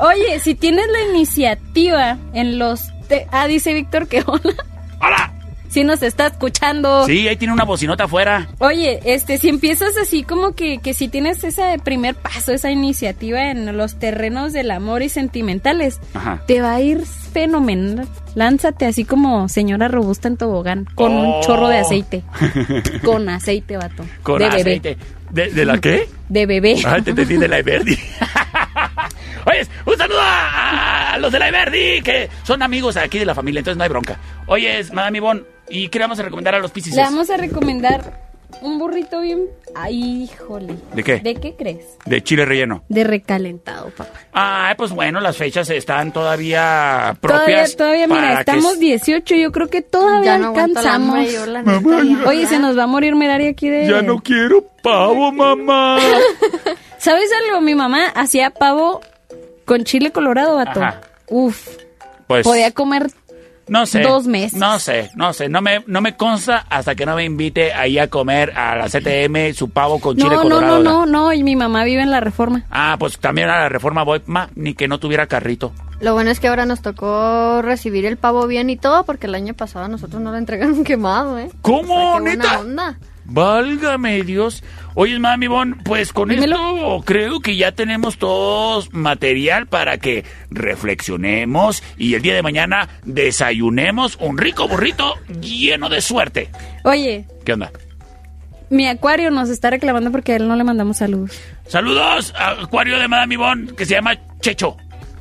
[0.00, 2.80] Oye, si tienes la iniciativa en los...
[3.08, 4.54] te- Ah, dice Víctor que hola.
[5.00, 5.32] ¡Hola!
[5.76, 7.04] Sí nos está escuchando.
[7.04, 8.48] Sí, ahí tiene una bocinota afuera.
[8.60, 13.50] Oye, este, si empiezas así como que, que si tienes ese primer paso, esa iniciativa
[13.50, 16.42] en los terrenos del amor y sentimentales, Ajá.
[16.46, 18.08] te va a ir fenomenal.
[18.34, 21.36] Lánzate así como señora robusta en tobogán, con Oh.
[21.36, 22.22] un chorro de aceite.
[23.04, 24.02] Con aceite, vato.
[24.22, 24.60] Con de bebé.
[24.60, 24.96] aceite.
[25.28, 26.08] ¿De, de la qué?
[26.30, 26.76] De bebé.
[26.86, 27.98] Ah, te entendí de la Everdi.
[29.44, 33.34] Oye, un saludo a, a los de la Everdi, que son amigos aquí de la
[33.34, 34.18] familia, entonces no hay bronca.
[34.46, 36.94] Oye, Madame Ivonne, ¿y qué le vamos a recomendar a los Piscis?
[36.94, 38.26] Le vamos a recomendar
[38.62, 39.46] un burrito bien...
[39.74, 40.74] Ay, híjole.
[40.94, 41.18] ¿De qué?
[41.18, 41.84] ¿De qué crees?
[42.06, 42.84] De chile relleno.
[42.88, 44.10] De recalentado, papá.
[44.32, 47.76] Ah, pues bueno, las fechas están todavía Todavía, propias.
[47.76, 51.46] todavía, mira, para que estamos s- 18, yo creo que todavía no alcanzamos.
[51.48, 52.28] la Mamá, ya.
[52.28, 53.86] Oye, se nos va a morir Merari aquí de...
[53.88, 55.98] Ya no quiero pavo, mamá.
[56.98, 57.60] ¿Sabes algo?
[57.60, 59.00] Mi mamá hacía pavo
[59.66, 60.80] con chile colorado, vato.
[60.82, 61.00] Ajá.
[61.28, 61.68] Uf,
[62.28, 63.10] Pues podía comer
[63.68, 64.00] no sé.
[64.02, 64.58] dos meses.
[64.58, 65.48] No sé, no sé.
[65.48, 68.86] No me, no me consta hasta que no me invite ahí a comer a la
[68.88, 70.82] CTM su pavo con chile No, no, colorado.
[70.82, 72.64] no, no, no, y mi mamá vive en la Reforma.
[72.70, 75.72] Ah, pues también a la reforma voy, ma, ni que no tuviera carrito.
[76.00, 79.34] Lo bueno es que ahora nos tocó recibir el pavo bien y todo, porque el
[79.34, 81.50] año pasado a nosotros nos lo entregaron quemado, ¿eh?
[81.62, 82.60] ¿Cómo, O sea, neta?
[82.60, 82.98] onda.
[83.28, 84.62] Válgame Dios.
[84.94, 91.82] Oye, mami, Bon, pues con esto creo que ya tenemos todos material para que reflexionemos
[91.98, 96.48] y el día de mañana desayunemos un rico burrito lleno de suerte.
[96.84, 97.70] Oye, ¿Qué onda?
[98.70, 101.38] mi acuario nos está reclamando porque a él no le mandamos saludos.
[101.68, 104.76] Saludos a Acuario de Madame Ivonne, que se llama Checho.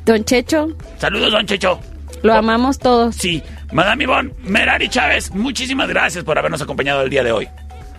[0.05, 1.79] Don Checho, Saludos, don Checho.
[2.23, 3.15] lo amamos todos.
[3.15, 7.47] Sí, Madame Ivonne, Merari Chávez, muchísimas gracias por habernos acompañado el día de hoy.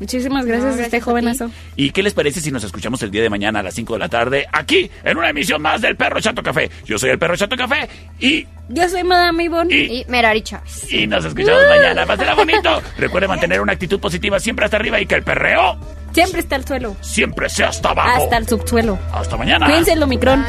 [0.01, 1.51] Muchísimas gracias, a este jovenazo.
[1.77, 3.99] ¿Y qué les parece si nos escuchamos el día de mañana a las 5 de
[3.99, 6.71] la tarde aquí en una emisión más del Perro Chato Café?
[6.85, 7.89] Yo soy el Perro Chato Café
[8.21, 9.75] y, Yo soy Madame Ivonne.
[9.75, 10.93] Y Merari Chávez.
[10.93, 12.05] y nos escuchamos mañana.
[12.07, 12.83] Pásela bonito.
[12.99, 15.79] Recuerde mantener una actitud positiva siempre hasta arriba y que el perreo
[16.13, 16.97] Siempre está al suelo.
[17.03, 18.25] siempre sea hasta abajo.
[18.25, 18.99] Hasta el subsuelo.
[19.13, 19.67] Hasta mañana.
[19.67, 20.45] Cuídense el Omicron.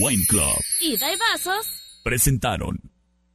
[0.00, 1.66] Wine Club Ida y vasos.
[2.02, 2.78] presentaron.